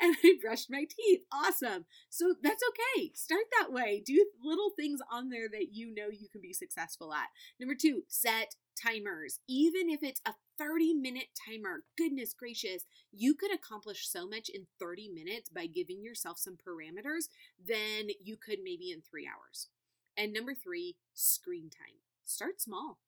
and 0.00 0.16
I 0.22 0.34
brushed 0.42 0.70
my 0.70 0.84
teeth. 0.84 1.20
Awesome. 1.32 1.86
So 2.10 2.34
that's 2.42 2.62
okay. 2.70 3.12
Start 3.14 3.44
that 3.58 3.72
way. 3.72 4.02
Do 4.04 4.26
little 4.44 4.70
things 4.76 5.00
on 5.10 5.30
there 5.30 5.48
that 5.48 5.68
you 5.72 5.94
know 5.94 6.08
you 6.10 6.28
can 6.28 6.40
be 6.40 6.52
successful 6.52 7.14
at. 7.14 7.28
Number 7.58 7.76
two, 7.80 8.02
set 8.08 8.56
timers. 8.80 9.38
Even 9.48 9.88
if 9.88 10.02
it's 10.02 10.20
a 10.26 10.34
30 10.58 10.94
minute 10.94 11.28
timer, 11.46 11.84
goodness 11.96 12.34
gracious, 12.34 12.84
you 13.12 13.34
could 13.34 13.54
accomplish 13.54 14.08
so 14.08 14.26
much 14.26 14.48
in 14.48 14.66
30 14.78 15.08
minutes 15.08 15.48
by 15.48 15.66
giving 15.66 16.02
yourself 16.02 16.38
some 16.38 16.56
parameters 16.56 17.28
than 17.64 18.08
you 18.22 18.36
could 18.36 18.58
maybe 18.62 18.90
in 18.90 19.02
three 19.02 19.28
hours. 19.28 19.68
And 20.16 20.32
number 20.32 20.54
three, 20.54 20.96
screen 21.14 21.70
time. 21.70 22.00
Start 22.24 22.60
small 22.60 22.98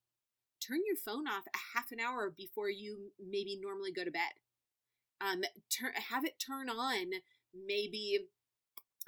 turn 0.66 0.80
your 0.86 0.96
phone 0.96 1.26
off 1.26 1.44
a 1.46 1.78
half 1.78 1.90
an 1.90 2.00
hour 2.00 2.32
before 2.34 2.70
you 2.70 3.12
maybe 3.18 3.58
normally 3.60 3.92
go 3.92 4.04
to 4.04 4.10
bed. 4.10 4.38
Um, 5.20 5.42
turn 5.70 5.92
have 6.10 6.24
it 6.24 6.38
turn 6.38 6.68
on 6.68 7.06
maybe 7.54 8.26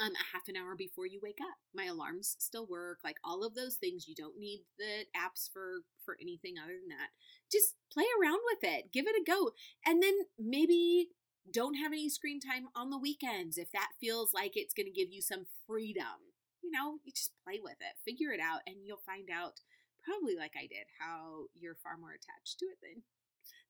um, 0.01 0.13
a 0.13 0.35
half 0.35 0.49
an 0.49 0.57
hour 0.57 0.75
before 0.77 1.07
you 1.07 1.21
wake 1.23 1.39
up. 1.41 1.59
My 1.75 1.85
alarms 1.85 2.37
still 2.39 2.67
work, 2.67 2.99
like 3.05 3.17
all 3.25 3.45
of 3.45 3.55
those 3.55 3.77
things. 3.77 4.07
You 4.09 4.15
don't 4.15 4.39
need 4.39 4.65
the 4.79 5.07
apps 5.17 5.51
for 5.53 5.83
for 6.05 6.17
anything 6.21 6.55
other 6.59 6.75
than 6.75 6.89
that. 6.89 7.11
Just 7.51 7.75
play 7.93 8.07
around 8.21 8.41
with 8.45 8.63
it, 8.63 8.93
give 8.93 9.07
it 9.07 9.17
a 9.17 9.25
go, 9.25 9.53
and 9.87 10.03
then 10.03 10.15
maybe 10.39 11.09
don't 11.53 11.75
have 11.75 11.93
any 11.93 12.09
screen 12.09 12.41
time 12.41 12.69
on 12.75 12.91
the 12.91 12.99
weekends 12.99 13.59
if 13.59 13.71
that 13.73 13.91
feels 14.01 14.33
like 14.33 14.53
it's 14.55 14.75
going 14.75 14.87
to 14.87 14.93
give 14.93 15.13
you 15.13 15.21
some 15.21 15.47
freedom. 15.67 16.33
You 16.63 16.71
know, 16.71 16.99
you 17.05 17.13
just 17.13 17.33
play 17.45 17.61
with 17.63 17.77
it, 17.81 18.01
figure 18.05 18.33
it 18.33 18.41
out, 18.41 18.61
and 18.67 18.77
you'll 18.85 19.05
find 19.05 19.29
out 19.31 19.61
probably 20.05 20.37
like 20.37 20.53
I 20.57 20.67
did, 20.67 20.87
how 21.01 21.47
you're 21.55 21.77
far 21.83 21.97
more 21.97 22.13
attached 22.13 22.59
to 22.61 22.67
it 22.67 22.79
than 22.83 23.03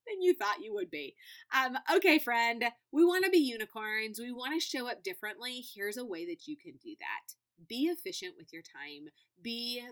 than 0.07 0.21
you 0.21 0.35
thought 0.35 0.63
you 0.63 0.75
would 0.75 0.91
be. 0.91 1.15
Um, 1.55 1.79
okay, 1.97 2.19
friend, 2.19 2.65
we 2.93 3.05
want 3.05 3.25
to 3.25 3.31
be 3.31 3.39
unicorns. 3.39 4.19
We 4.19 4.33
want 4.33 4.53
to 4.53 4.61
show 4.61 4.87
up 4.87 5.03
differently. 5.03 5.65
Here's 5.75 5.97
a 5.97 6.05
way 6.05 6.27
that 6.27 6.47
you 6.47 6.57
can 6.57 6.75
do 6.83 6.95
that. 7.01 7.35
Be 7.69 7.85
efficient 7.85 8.35
with 8.37 8.53
your 8.53 8.63
time. 8.63 9.09
Be 9.43 9.83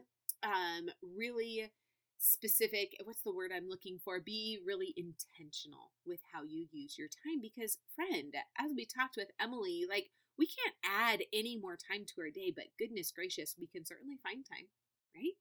um, 0.43 0.91
really 1.17 1.71
specific. 2.19 2.95
What's 3.05 3.23
the 3.23 3.35
word 3.35 3.51
I'm 3.55 3.69
looking 3.69 3.99
for? 4.05 4.21
Be 4.21 4.59
really 4.65 4.95
intentional 4.97 5.93
with 6.07 6.21
how 6.33 6.43
you 6.45 6.67
use 6.71 6.97
your 6.99 7.09
time 7.09 7.41
because, 7.41 7.79
friend, 7.97 8.35
as 8.59 8.73
we 8.77 8.87
talked 8.87 9.17
with 9.17 9.29
Emily, 9.41 9.85
like 9.89 10.11
we 10.39 10.47
can't 10.47 10.77
add 10.85 11.23
any 11.33 11.59
more 11.59 11.77
time 11.77 12.05
to 12.07 12.21
our 12.21 12.31
day, 12.31 12.53
but 12.55 12.77
goodness 12.79 13.13
gracious, 13.13 13.57
we 13.59 13.67
can 13.67 13.85
certainly 13.85 14.19
find 14.23 14.45
time, 14.45 14.69
right? 15.15 15.35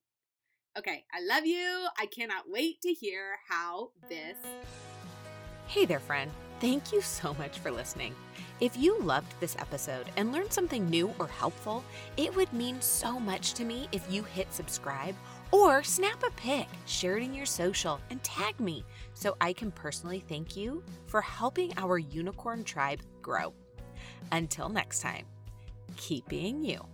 Okay, 0.78 1.04
I 1.14 1.22
love 1.22 1.46
you. 1.46 1.88
I 2.00 2.06
cannot 2.06 2.50
wait 2.50 2.82
to 2.82 2.94
hear 2.94 3.38
how 3.50 3.92
this. 4.08 4.38
Hey 5.68 5.86
there, 5.86 6.00
friend. 6.00 6.32
Thank 6.62 6.94
you 6.94 7.02
so 7.02 7.34
much 7.34 7.60
for 7.60 7.72
listening. 7.72 8.16
If 8.62 8.78
you 8.78 8.98
loved 9.00 9.34
this 9.40 9.58
episode 9.58 10.06
and 10.16 10.32
learned 10.32 10.54
something 10.54 10.90
new 10.90 11.14
or 11.20 11.28
helpful, 11.28 11.84
it 12.16 12.34
would 12.36 12.54
mean 12.54 12.80
so 12.80 13.20
much 13.20 13.54
to 13.56 13.66
me 13.66 13.90
if 13.92 14.06
you 14.10 14.24
hit 14.24 14.54
subscribe 14.54 15.16
or 15.52 15.84
snap 15.84 16.24
a 16.24 16.32
pic, 16.32 16.68
share 16.86 17.18
it 17.18 17.24
in 17.24 17.34
your 17.34 17.46
social, 17.46 18.00
and 18.10 18.24
tag 18.24 18.58
me 18.60 18.86
so 19.14 19.36
I 19.42 19.52
can 19.52 19.72
personally 19.72 20.24
thank 20.30 20.56
you 20.56 20.84
for 21.06 21.22
helping 21.22 21.74
our 21.78 21.98
unicorn 21.98 22.64
tribe 22.64 23.02
grow. 23.22 23.54
Until 24.32 24.70
next 24.70 25.02
time, 25.02 25.26
keep 25.98 26.26
being 26.30 26.64
you. 26.64 26.86